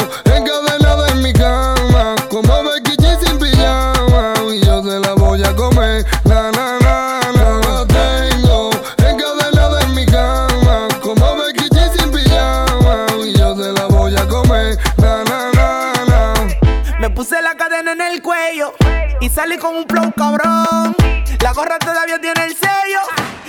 en 17.93 18.01
el 18.03 18.23
cuello 18.23 18.75
y 19.21 19.29
salí 19.31 19.57
con 19.57 19.77
un 19.77 19.87
flow 19.87 20.13
cabrón. 20.13 20.95
La 21.41 21.53
gorra 21.53 21.79
todavía 21.79 22.21
tiene 22.21 22.45
el 22.45 22.55
sello 22.55 23.01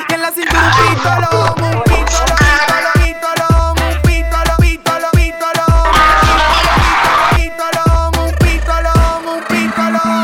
y 0.09 0.13
en 0.13 0.21
la 0.21 0.31
cintura 0.31 0.61
un 0.61 0.95
pistolón, 0.95 1.55
un 1.61 1.83
pistolón, 1.83 2.37
un 3.77 4.01
pistolón. 4.03 4.39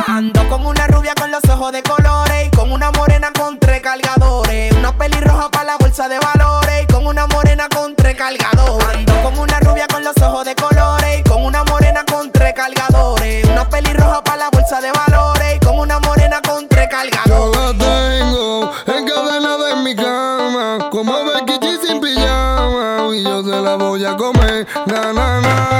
Ando 0.07 0.47
con 0.47 0.65
una 0.65 0.87
rubia 0.87 1.13
con 1.13 1.29
los 1.29 1.43
ojos 1.49 1.73
de 1.73 1.83
colores 1.83 2.49
con 2.55 2.71
una 2.71 2.89
morena 2.91 3.31
con 3.37 3.59
tres 3.59 3.81
cargadores. 3.81 4.73
Una 4.73 4.97
pelirroja 4.97 5.49
para 5.49 5.65
la 5.65 5.77
bolsa 5.77 6.07
de 6.07 6.19
valores 6.19 6.87
con 6.91 7.05
una 7.05 7.27
morena 7.27 7.67
con 7.67 7.93
tres 7.95 8.15
cargadores. 8.15 8.97
Ando 8.97 9.23
con 9.23 9.37
una 9.39 9.59
rubia 9.59 9.87
con 9.87 10.03
los 10.03 10.15
ojos 10.21 10.45
de 10.45 10.55
colores 10.55 11.04
pelirroja 13.75 14.23
para 14.23 14.37
la 14.37 14.49
bolsa 14.49 14.79
de 14.79 14.89
valores 14.91 15.55
y 15.55 15.59
con 15.65 15.79
una 15.79 15.99
morena 15.99 16.39
con 16.47 16.65
tres 16.69 16.87
Yo 16.89 17.51
cargadores. 17.51 17.59
la 17.59 17.73
tengo 17.77 18.71
encadenada 18.87 19.71
en 19.71 19.83
mi 19.83 19.95
cama, 19.95 20.89
como 20.91 21.11
Becky 21.25 21.59
G 21.59 21.79
sin 21.85 21.99
pijama, 21.99 23.13
y 23.13 23.23
yo 23.23 23.43
se 23.43 23.61
la 23.61 23.75
voy 23.75 24.05
a 24.05 24.15
comer. 24.15 24.65
Na 24.85 25.11
na 25.11 25.41
na 25.41 25.74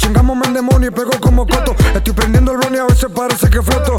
chingamos 0.00 0.36
me 0.36 0.48
demonio 0.48 0.88
y 0.88 0.90
pego 0.90 1.12
como 1.20 1.46
coto. 1.46 1.74
Estoy 1.94 2.14
prendiendo 2.14 2.52
el 2.52 2.58
blonde 2.58 2.80
a 2.80 2.84
veces 2.86 3.08
parece 3.14 3.48
que 3.50 3.62
floto. 3.62 3.96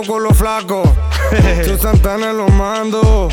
Flacos 0.00 0.06
con 0.06 0.22
los 0.22 0.36
flacos. 0.36 0.88
Yo 1.66 1.76
Santana 1.78 2.32
los 2.32 2.50
mando. 2.52 3.28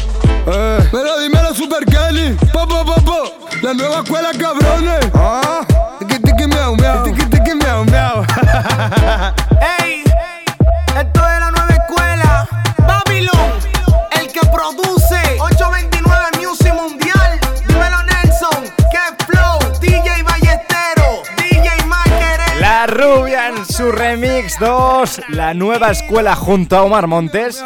Eh. 0.48 0.90
Mira, 0.92 1.18
dímelo 1.20 1.54
Super 1.54 1.86
Kelly. 1.86 2.36
Po, 2.52 2.68
po, 2.68 2.84
po, 2.86 2.96
po. 3.02 3.24
La 3.62 3.74
nueva 3.74 4.02
escuela, 4.02 4.32
cabrones. 4.32 5.06
Ah. 5.14 5.66
Tiki, 6.00 6.20
tiki, 6.20 6.48
miau, 6.48 6.76
miau. 6.76 7.04
Tiki, 7.04 7.26
tiki, 7.26 7.56
miau, 7.56 7.86
miau. 7.86 8.26
Ey, 9.82 10.04
esto 10.96 11.20
es 11.20 11.40
la 11.40 11.52
nueva 11.52 11.57
su 23.78 23.92
remix 23.92 24.58
2, 24.60 25.22
la 25.30 25.54
nueva 25.54 25.92
escuela 25.92 26.36
junto 26.36 26.76
a 26.76 26.82
Omar 26.82 27.06
Montes. 27.06 27.64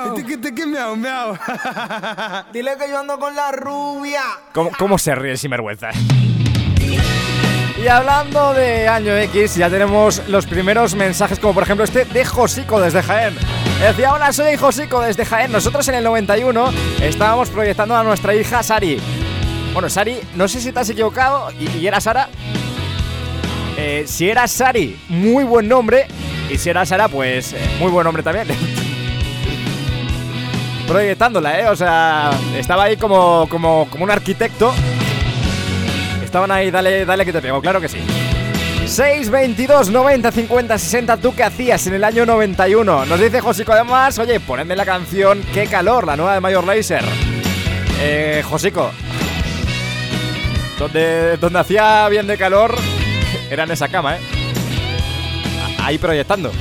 Dile 2.52 2.78
que 2.78 2.90
yo 2.90 3.00
ando 3.00 3.18
con 3.18 3.34
la 3.34 3.54
rubia. 3.54 4.22
¿Cómo, 4.54 4.72
cómo 4.78 4.98
se 4.98 5.16
ríe 5.16 5.32
el 5.32 5.38
sinvergüenza? 5.38 5.92
Y 7.82 7.88
hablando 7.88 8.54
de 8.54 8.90
año 8.90 9.16
X, 9.16 9.56
ya 9.56 9.70
tenemos 9.70 10.28
los 10.28 10.46
primeros 10.48 10.96
mensajes, 10.96 11.40
como 11.40 11.54
por 11.54 11.64
ejemplo 11.64 11.86
este 11.86 12.04
de 12.04 12.26
Josico 12.26 12.82
desde 12.82 13.02
Jaén. 13.04 13.38
Decía, 13.80 14.12
hola, 14.12 14.34
soy 14.34 14.58
Josico 14.58 15.00
desde 15.00 15.24
Jaén. 15.24 15.54
Nosotros 15.54 15.88
en 15.88 15.96
el 15.96 16.04
91 16.04 16.74
estábamos 17.02 17.50
proyectando 17.50 17.96
a 17.96 18.04
nuestra 18.04 18.36
hija 18.36 18.62
Sari. 18.64 19.00
Bueno, 19.72 19.90
Sari, 19.90 20.20
no 20.36 20.50
sé 20.50 20.60
si 20.60 20.74
te 20.74 20.80
has 20.82 20.90
equivocado 20.90 21.50
y, 21.58 21.70
y 21.78 21.88
era 21.88 22.02
Sara. 22.02 22.28
Eh, 23.84 24.04
si 24.06 24.30
era 24.30 24.48
Sari, 24.48 24.96
muy 25.10 25.44
buen 25.44 25.68
nombre. 25.68 26.06
Y 26.52 26.58
si 26.60 26.70
era 26.70 26.86
Sara, 26.86 27.08
pues 27.08 27.54
eh, 27.54 27.78
muy 27.80 27.90
buen 27.90 28.04
nombre 28.04 28.22
también. 28.22 28.48
Proyectándola, 30.88 31.60
¿eh? 31.60 31.68
O 31.68 31.76
sea, 31.76 32.30
estaba 32.56 32.84
ahí 32.84 32.98
como, 32.98 33.48
como, 33.50 33.88
como 33.90 34.04
un 34.04 34.12
arquitecto. 34.12 34.72
Estaban 36.24 36.52
ahí, 36.52 36.70
dale, 36.70 37.06
dale 37.06 37.26
que 37.26 37.34
te 37.34 37.42
pego, 37.42 37.60
claro 37.60 37.82
que 37.82 37.90
sí. 37.90 37.98
622 38.86 39.90
90 39.90 40.32
50 40.32 40.78
60, 40.78 41.18
¿tú 41.18 41.34
qué 41.34 41.44
hacías 41.44 41.88
en 41.88 41.96
el 41.96 42.04
año 42.04 42.28
91? 42.28 43.08
Nos 43.08 43.20
dice 43.20 43.42
Josico 43.42 43.72
además, 43.72 44.20
oye, 44.20 44.40
ponedme 44.40 44.76
la 44.76 44.86
canción 44.86 45.42
Qué 45.54 45.66
calor, 45.66 46.06
la 46.06 46.16
nueva 46.16 46.36
de 46.36 46.40
Mayor 46.40 46.66
Laser. 46.66 47.04
Eh, 48.00 48.44
Josico, 48.48 48.92
donde, 50.78 51.38
donde 51.38 51.60
hacía 51.60 52.08
bien 52.10 52.28
de 52.28 52.38
calor 52.38 52.76
era 53.52 53.64
en 53.64 53.72
esa 53.72 53.88
cama, 53.88 54.18
¿eh? 54.18 54.20
Ahí 55.80 55.98
proyectando. 55.98 56.52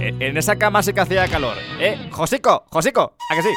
Eh, 0.00 0.14
En 0.18 0.36
esa 0.36 0.56
cama 0.56 0.82
sí 0.82 0.92
que 0.92 1.00
hacía 1.00 1.28
calor. 1.28 1.56
¿Eh? 1.78 2.08
Josico, 2.10 2.64
Josico, 2.70 3.12
¿a 3.30 3.34
que 3.34 3.42
sí? 3.42 3.48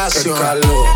Obligación. 0.00 0.34
Qué 0.34 0.40
calor. 0.40 0.89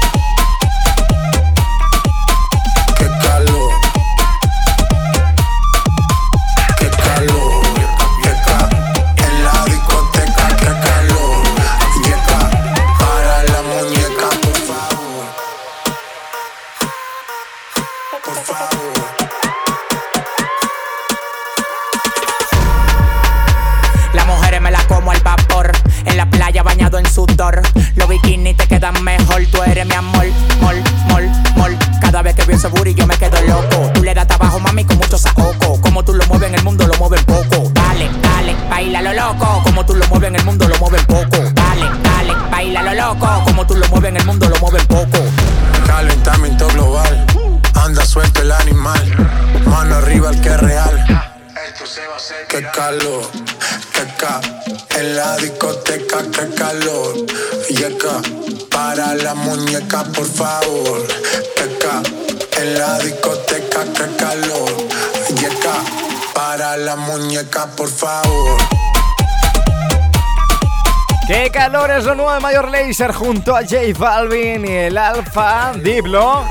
¡Qué 71.85 71.89
calor 71.89 72.01
es 72.01 72.07
lo 72.07 72.15
nuevo 72.15 72.33
de 72.33 72.41
Mayor 72.41 72.71
Laser 72.71 73.13
junto 73.13 73.55
a 73.55 73.61
J 73.61 73.77
Balvin 73.99 74.65
y 74.65 74.73
el 74.73 74.97
Alfa 74.97 75.75
Diblo! 75.75 76.43